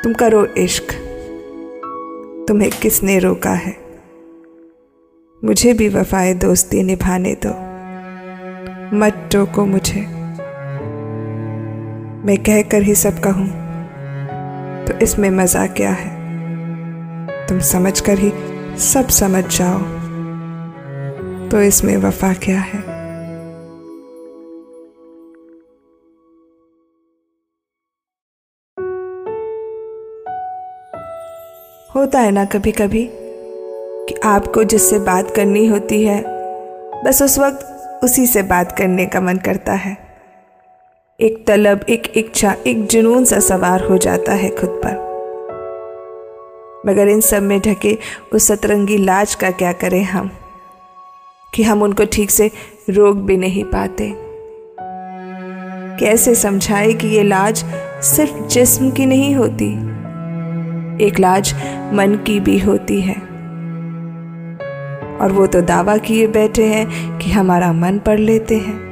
तुम 0.03 0.13
करो 0.13 0.45
इश्क। 0.57 0.93
तुम्हें 2.47 2.69
किसने 2.71 3.17
रोका 3.19 3.51
है? 3.51 3.75
मुझे 5.43 5.73
भी 5.73 5.89
वफाए 5.89 6.33
दोस्ती 6.33 6.83
निभाने 6.83 7.35
दो। 7.45 7.53
मत 8.97 9.29
टोको 9.31 9.65
मुझे। 9.65 10.01
मैं 12.25 12.37
कहकर 12.37 12.81
ही 12.81 12.95
सब 12.95 13.19
कहूँ 13.19 13.47
तो 14.85 14.97
इसमें 14.99 15.29
मज़ा 15.29 15.65
क्या 15.67 15.91
है? 15.91 16.13
तुम 17.47 17.59
समझ 17.59 17.99
कर 18.01 18.19
ही 18.19 18.31
सब 18.77 19.07
समझ 19.11 19.43
जाओ 19.57 19.79
तो 21.49 21.61
इसमें 21.61 21.97
वफा 21.97 22.33
क्या 22.33 22.59
है? 22.59 22.84
होता 31.95 32.19
है 32.19 32.31
ना 32.31 32.45
कभी 32.45 32.71
कभी 32.71 33.09
कि 34.09 34.15
आपको 34.23 34.63
जिससे 34.63 34.99
बात 34.99 35.31
करनी 35.31 35.67
होती 35.67 36.03
है, 36.03 36.23
बस 37.03 37.21
उस 37.21 37.39
वक्त 37.39 37.89
उसी 38.03 38.25
से 38.25 38.43
बात 38.43 38.77
करने 38.77 39.05
का 39.05 39.21
मन 39.21 39.37
करता 39.37 39.73
है। 39.73 39.97
एक 41.19 41.47
तलब, 41.47 41.85
एक 41.89 42.17
इच्छा, 42.17 42.55
एक 42.67 42.87
जुनून 42.87 43.25
सा 43.25 43.39
सवार 43.39 43.83
हो 43.83 43.97
जाता 43.97 44.33
है 44.33 44.49
खुद 44.49 44.81
पर। 44.85 44.91
मगर 46.87 47.07
इन 47.07 47.21
सब 47.21 47.43
में 47.43 47.59
ढके 47.59 47.97
उस 48.33 48.47
सतरंगी 48.47 48.97
लाज 48.97 49.35
का 49.35 49.51
क्या 49.51 49.73
करें 49.73 50.03
हम? 50.03 50.31
कि 51.53 51.63
हम 51.63 51.81
उनको 51.81 52.05
ठीक 52.05 52.31
से 52.31 52.51
रोक 52.89 53.15
भी 53.15 53.37
नहीं 53.37 53.63
पाते। 53.63 54.13
कैसे 55.99 56.35
समझाए 56.35 56.93
कि 56.93 57.07
ये 57.07 57.23
लाज 57.23 57.65
सिर्फ़ 58.03 58.47
जिस्म 58.47 58.91
की 58.91 59.05
नहीं 59.05 59.35
होती? 59.35 60.04
एक 61.01 61.19
लाज 61.19 61.53
मन 61.93 62.23
की 62.27 62.39
भी 62.39 62.59
होती 62.59 63.01
है। 63.01 63.35
और 65.21 65.31
वो 65.31 65.47
तो 65.47 65.61
दावा 65.61 65.97
किए 65.97 66.27
बैठे 66.27 66.65
हैं 66.65 67.17
कि 67.17 67.31
हमारा 67.31 67.73
मन 67.73 67.99
पढ़ 67.99 68.19
लेते 68.19 68.57
हैं। 68.57 68.85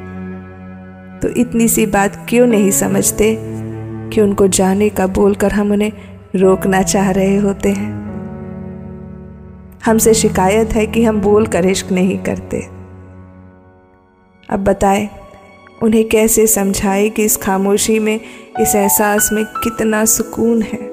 तो 1.22 1.30
इतनी 1.30 1.68
सी 1.68 1.86
बात 1.86 2.26
क्यों 2.30 2.48
नहीं 2.48 2.72
समझते 2.72 3.38
कि 4.14 4.22
उनको 4.22 4.48
जाने 4.48 4.90
का 4.90 5.08
बोलकर 5.08 5.52
हम 5.52 5.72
उन्हें 5.72 5.92
रोकना 6.36 6.82
चाह 6.82 7.12
रहे 7.12 7.38
होते 7.38 7.70
हैं? 7.70 8.04
हमसे 9.86 10.14
शिकायत 10.14 10.70
है 10.70 10.86
कि 10.88 11.04
हम 11.04 11.22
बोल 11.22 11.48
कर 11.48 11.66
इश्क 11.66 11.92
नहीं 11.92 12.18
करते। 12.18 12.60
अब 14.50 14.64
बताए, 14.64 15.10
उन्हें 15.84 16.10
कैसे 16.10 16.48
समझाए 16.48 17.10
कि 17.10 17.24
इस 17.24 17.38
खामोशी 17.38 18.00
में, 18.00 18.20
इस 18.60 18.76
एहसास 18.76 19.30
में 19.34 19.46
कितना 19.46 20.06
सुकून 20.06 20.62
है? 20.62 20.93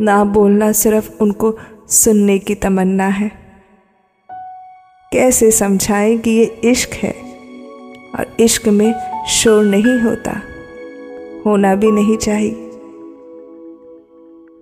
ना 0.00 0.24
बोलना 0.24 0.72
सिर्फ़ 0.72 1.10
उनको 1.20 1.58
सुनने 1.88 2.38
की 2.38 2.54
तमन्ना 2.54 3.06
है। 3.06 3.30
कैसे 5.12 5.50
समझाएँ 5.50 6.18
कि 6.18 6.30
ये 6.30 6.44
इश्क 6.64 6.94
है? 6.94 7.14
और 8.14 8.36
इश्क 8.40 8.68
में 8.68 8.94
शोर 9.28 9.64
नहीं 9.64 10.00
होता, 10.00 10.40
होना 11.46 11.74
भी 11.74 11.90
नहीं 11.90 12.16
चाहिए। 12.16 12.50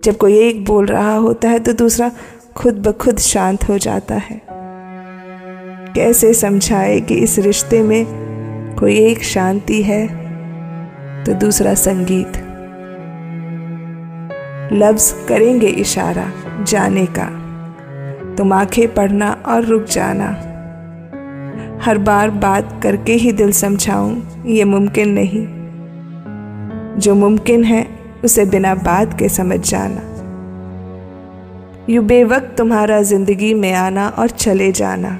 जब 0.03 0.17
कोई 0.17 0.37
एक 0.37 0.65
बोल 0.65 0.85
रहा 0.85 1.15
होता 1.15 1.49
है 1.49 1.59
तो 1.59 1.73
दूसरा 1.73 2.11
खुद 2.55 2.87
ब 2.87 2.91
खुद 2.91 3.17
शांत 3.17 3.69
हो 3.69 3.77
जाता 3.77 4.15
है। 4.15 4.41
कैसे 5.95 6.33
समझाए 6.33 6.99
कि 7.01 7.15
इस 7.15 7.39
रिश्ते 7.39 7.81
में 7.83 8.05
कोई 8.79 8.97
एक 8.97 9.23
शांति 9.23 9.83
है 9.83 10.07
तो 11.25 11.33
दूसरा 11.33 11.73
संगीत। 11.73 12.42
लफ्ज 14.73 15.25
करेंगे 15.29 15.67
इशारा 15.67 16.31
जाने 16.63 17.05
का। 17.05 17.25
तुम 18.35 18.53
आँखें 18.53 18.93
पढ़ना 18.93 19.43
और 19.47 19.65
रुक 19.65 19.83
जाना। 19.83 20.29
हर 21.83 21.97
बार 21.97 22.29
बात 22.29 22.79
करके 22.83 23.13
ही 23.13 23.31
दिल 23.31 23.51
समझाऊं, 23.51 24.21
ये 24.45 24.63
मुमकिन 24.63 25.09
नहीं। 25.09 25.45
जो 26.99 27.15
मुमकिन 27.15 27.63
है, 27.63 27.87
उसे 28.23 28.45
बिना 28.45 28.75
बात 28.75 29.19
के 29.19 29.29
समझ 29.29 29.59
जाना। 29.69 30.09
यू 31.89 32.01
बेवक्त 32.01 32.55
तुम्हारा 32.57 33.01
ज़िंदगी 33.01 33.53
में 33.53 33.73
आना 33.73 34.07
और 34.09 34.29
चले 34.29 34.71
जाना। 34.71 35.19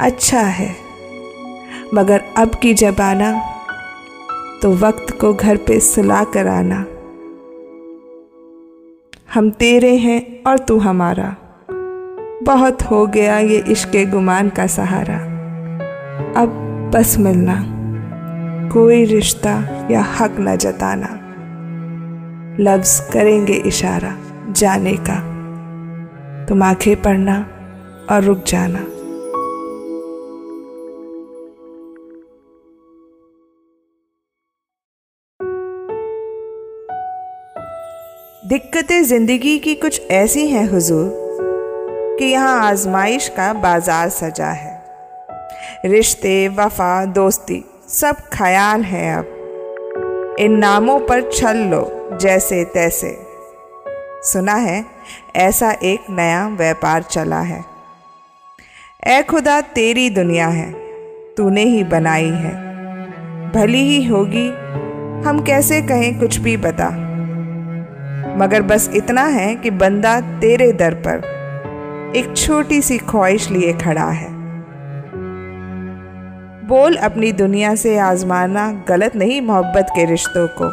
अच्छा 0.00 0.40
है। 0.40 0.74
मगर 1.94 2.22
अब 2.36 2.54
की 2.54 2.74
जब 2.74 3.00
आना 3.00 3.32
तो 4.62 4.72
वक्त 4.72 5.18
को 5.20 5.34
घर 5.34 5.56
पे 5.56 5.80
सुला 5.80 6.24
कर 6.24 6.46
आना। 6.46 6.84
हम 9.34 9.50
तेरे 9.50 9.96
हैं 9.96 10.42
और 10.46 10.58
तू 10.58 10.78
हमारा। 10.78 11.36
बहुत 12.42 12.82
हो 12.82 13.06
गया 13.06 13.38
ये 13.38 13.64
इश्क 13.68 13.90
गुमान 13.96 14.48
का 14.48 14.66
सहारा। 14.66 15.16
अब 16.42 16.48
बस 16.94 17.18
मिलना। 17.18 17.64
कोई 18.68 19.04
रिश्ता 19.04 19.86
या 19.90 20.02
हक 20.02 20.36
न 20.40 20.56
जताना। 20.56 21.08
लफ्ज 22.60 23.10
करेंगे 23.12 23.52
इशारा 23.52 24.16
जाने 24.50 24.92
का। 24.92 25.38
तुम 26.46 26.62
आँखें 26.62 27.02
पढ़ना 27.02 27.46
और 28.10 28.22
रुक 28.22 28.44
जाना। 28.46 28.80
दिक्कतें 38.48 39.02
ज़िंदगी 39.02 39.58
की 39.58 39.74
कुछ 39.74 40.10
ऐसी 40.10 40.46
हैं, 40.48 40.68
हुजूर, 40.68 41.10
कि 42.18 42.24
यहाँ 42.24 42.62
आजमाइश 42.62 43.28
का 43.28 43.52
बाज़ार 43.52 44.08
सजा 44.08 44.46
है। 44.46 44.82
रिश्ते, 45.84 46.48
वफा, 46.48 47.04
दोस्ती, 47.04 47.64
सब 47.88 48.16
ख्याल 48.32 48.82
है 48.82 49.18
अब। 49.18 50.36
इन 50.38 50.58
नामों 50.58 51.00
पर 51.00 51.30
छल 51.32 51.56
लो, 51.56 52.08
जैसे 52.20 52.64
तैसे। 52.64 53.18
सुना 54.22 54.54
है, 54.54 54.84
ऐसा 55.36 55.70
एक 55.70 56.00
नया 56.10 56.48
व्यापार 56.48 57.02
चला 57.02 57.40
है। 57.40 57.64
ए 59.06 59.22
खुदा, 59.22 59.60
तेरी 59.60 60.10
दुनिया 60.10 60.48
है, 60.48 60.72
तूने 61.34 61.64
ही 61.64 61.84
बनाई 61.84 62.30
है। 62.30 62.54
भली 63.52 63.82
ही 63.82 64.06
होगी, 64.06 64.48
हम 65.28 65.44
कैसे 65.46 65.82
कहें 65.82 66.18
कुछ 66.18 66.36
भी 66.36 66.56
बता। 66.56 67.07
मगर 68.38 68.62
बस 68.62 68.90
इतना 68.94 69.22
है 69.22 69.54
कि 69.54 69.70
बंदा 69.70 70.20
तेरे 70.40 70.72
दर 70.72 70.94
पर 71.06 72.12
एक 72.16 72.36
छोटी 72.36 72.80
सी 72.82 72.98
ख्वाहिश 72.98 73.50
लिए 73.50 73.72
खड़ा 73.72 74.08
है। 74.10 74.28
बोल 76.68 76.96
अपनी 76.96 77.32
दुनिया 77.32 77.74
से 77.74 77.96
आजमाना 77.98 78.70
गलत 78.88 79.16
नहीं 79.16 79.40
मोहब्बत 79.40 79.86
के 79.90 80.04
रिश्तों 80.04 80.46
को, 80.60 80.68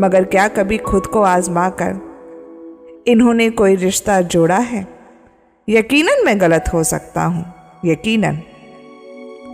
मगर 0.00 0.24
क्या 0.24 0.48
कभी 0.48 0.78
खुद 0.78 1.06
को 1.06 1.22
आजमा 1.22 1.68
कर 1.68 3.04
इन्होंने 3.06 3.50
कोई 3.50 3.76
रिश्ता 3.76 4.20
जोड़ा 4.20 4.58
है? 4.58 4.86
यकीनन 5.68 6.24
मैं 6.24 6.40
गलत 6.40 6.64
हो 6.74 6.82
सकता 6.84 7.24
हूँ, 7.24 7.44
यकीनन। 7.84 8.42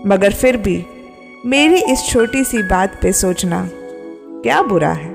मगर 0.07 0.32
फिर 0.32 0.57
भी 0.57 0.84
मेरी 1.46 1.82
इस 1.92 2.09
छोटी 2.09 2.44
सी 2.44 2.62
बात 2.62 2.98
पे 3.02 3.12
सोचना 3.12 3.68
क्या 3.72 4.62
बुरा 4.62 4.92
है? 4.92 5.13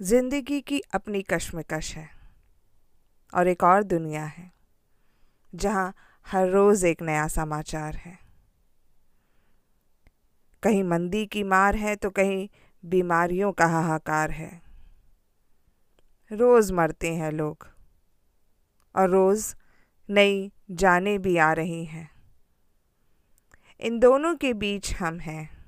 ज़िंदगी 0.00 0.60
की 0.60 0.80
अपनी 0.80 1.22
कश्मकश 1.22 1.96
है। 1.96 2.10
और 3.34 3.48
एक 3.48 3.64
और 3.64 3.82
दुनिया 3.82 4.24
है, 4.24 4.52
जहाँ 5.54 5.94
हर 6.26 6.48
रोज़ 6.48 6.86
एक 6.86 7.02
नया 7.02 7.28
समाचार 7.28 7.96
है। 7.96 8.18
कहीं 10.62 10.84
मंदी 10.84 11.26
की 11.26 11.42
मार 11.42 11.76
है 11.76 11.96
तो 11.96 12.10
कहीं 12.10 12.48
बीमारियों 12.84 13.52
का 13.52 13.66
हाहाकार 13.66 14.30
है। 14.30 14.62
रोज़ 16.32 16.72
मरते 16.72 17.14
हैं 17.14 17.32
लोग, 17.32 17.68
और 18.96 19.10
रोज़ 19.10 19.54
नई 20.10 20.52
जाने 20.70 21.18
भी 21.18 21.36
आ 21.36 21.52
रही 21.52 21.84
हैं। 21.84 22.10
इन 23.80 23.98
दोनों 23.98 24.34
के 24.36 24.54
बीच 24.54 24.94
हम 24.94 25.20
हैं। 25.20 25.59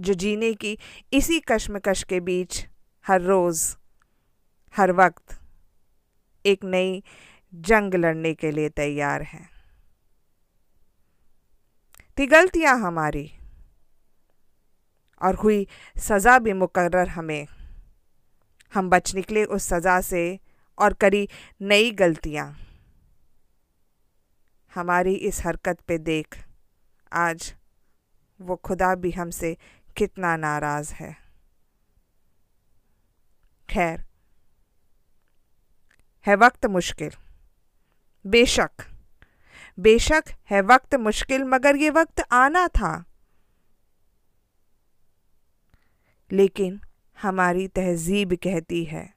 जो 0.00 0.14
जीने 0.14 0.54
की 0.54 0.78
इसी 1.12 1.40
कश्मकश 1.40 2.02
के 2.02 2.20
बीच 2.20 2.66
हर 3.06 3.20
रोज़, 3.20 3.76
हर 4.76 4.92
वक्त 4.92 5.38
एक 6.46 6.64
नई 6.64 7.02
जंग 7.54 7.94
लड़ने 7.94 8.34
के 8.34 8.50
लिए 8.50 8.68
तैयार 8.68 9.22
हैं। 9.22 9.48
थी 12.18 12.26
गलतियाँ 12.26 12.78
हमारी 12.78 13.30
और 15.22 15.34
हुई 15.34 15.66
सज़ा 15.98 16.38
भी 16.38 16.52
मुकर्र 16.52 17.08
हमें। 17.08 17.46
हम 18.74 18.90
बच 18.90 19.14
निकले 19.14 19.44
उस 19.44 19.68
सज़ा 19.68 20.00
से 20.00 20.38
और 20.78 20.92
करी 20.92 21.28
नई 21.62 21.90
गलतियाँ। 21.90 22.58
हमारी 24.74 25.14
इस 25.14 25.40
हरकत 25.44 25.80
पे 25.80 25.98
देख 25.98 26.44
आज 27.12 27.54
वो 28.40 28.56
खुदा 28.56 28.94
भी 28.94 29.10
हमसे 29.10 29.56
कितना 29.96 30.36
नाराज़ 30.36 30.94
है। 30.94 31.16
खैर, 33.70 34.06
है 36.26 36.36
वक्त 36.36 36.66
मुश्किल। 36.66 37.10
बेशक 38.26 38.70
बेशक 39.78 40.24
है 40.50 40.60
वक्त 40.60 40.94
मुश्किल, 40.94 41.44
मगर 41.44 41.76
ये 41.76 41.90
वक्त 41.90 42.20
आना 42.32 42.68
था। 42.68 43.04
लेकिन 46.32 46.80
हमारी 47.22 47.68
तहजीब 47.68 48.34
कहती 48.34 48.84
है, 48.84 49.14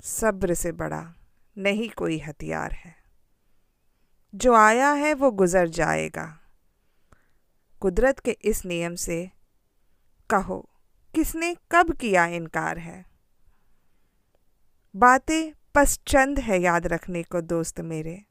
सब्र 0.00 0.54
से 0.54 0.72
बड़ा 0.72 1.14
नहीं 1.58 1.90
कोई 1.90 2.18
हथियार 2.18 2.72
है। 2.72 2.96
जो 4.34 4.54
आया 4.54 4.90
है 4.90 5.14
वो 5.14 5.30
गुजर 5.30 5.68
जाएगा। 5.68 6.41
कुदरत 7.82 8.18
के 8.18 8.30
इस 8.30 8.64
नियम 8.64 8.94
से 8.94 9.30
कहो, 10.30 10.68
किसने 11.14 11.56
कब 11.70 11.96
किया 11.96 12.26
इनकार 12.26 12.78
है? 12.78 13.06
बातें 14.96 15.52
बस 15.74 16.00
चंद 16.06 16.38
है 16.38 16.60
याद 16.60 16.86
रखने 16.86 17.22
को, 17.22 17.40
दोस्त 17.40 17.80
मेरे। 17.80 18.24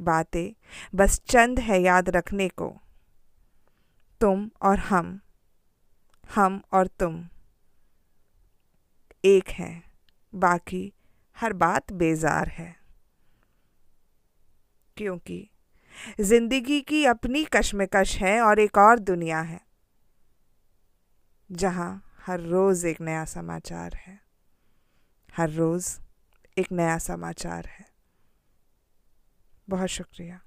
बातें 0.00 0.64
बस 0.94 1.20
चंद 1.20 1.60
है 1.60 1.82
याद 1.82 2.10
रखने 2.10 2.48
को। 2.48 2.80
तुम 4.20 4.50
और 4.62 4.78
हम 4.78 5.20
हम 6.34 6.62
और 6.72 6.86
तुम 6.86 7.28
एक 9.24 9.48
हैं, 9.48 9.92
बाकी 10.34 10.92
हर 11.36 11.52
बात 11.52 11.92
बेजार 11.92 12.48
है। 12.48 12.76
क्योंकि 14.96 15.50
ज़िंदगी 16.20 16.80
की 16.80 17.04
अपनी 17.04 17.44
कश्मकश 17.44 18.16
है 18.16 18.40
और 18.40 18.58
एक 18.58 18.78
और 18.78 18.98
दुनिया 18.98 19.40
है, 19.40 19.60
जहाँ 21.50 22.02
हर 22.26 22.40
रोज़ 22.40 22.86
एक 22.86 23.00
नया 23.00 23.24
समाचार 23.24 23.94
है। 23.96 24.18
हर 25.28 25.50
रोज़ 25.50 25.98
एक 26.56 26.72
नया 26.72 26.98
समाचार 26.98 27.66
है। 27.68 27.86
बहुत 29.68 29.88
शुक्रिया। 29.88 30.40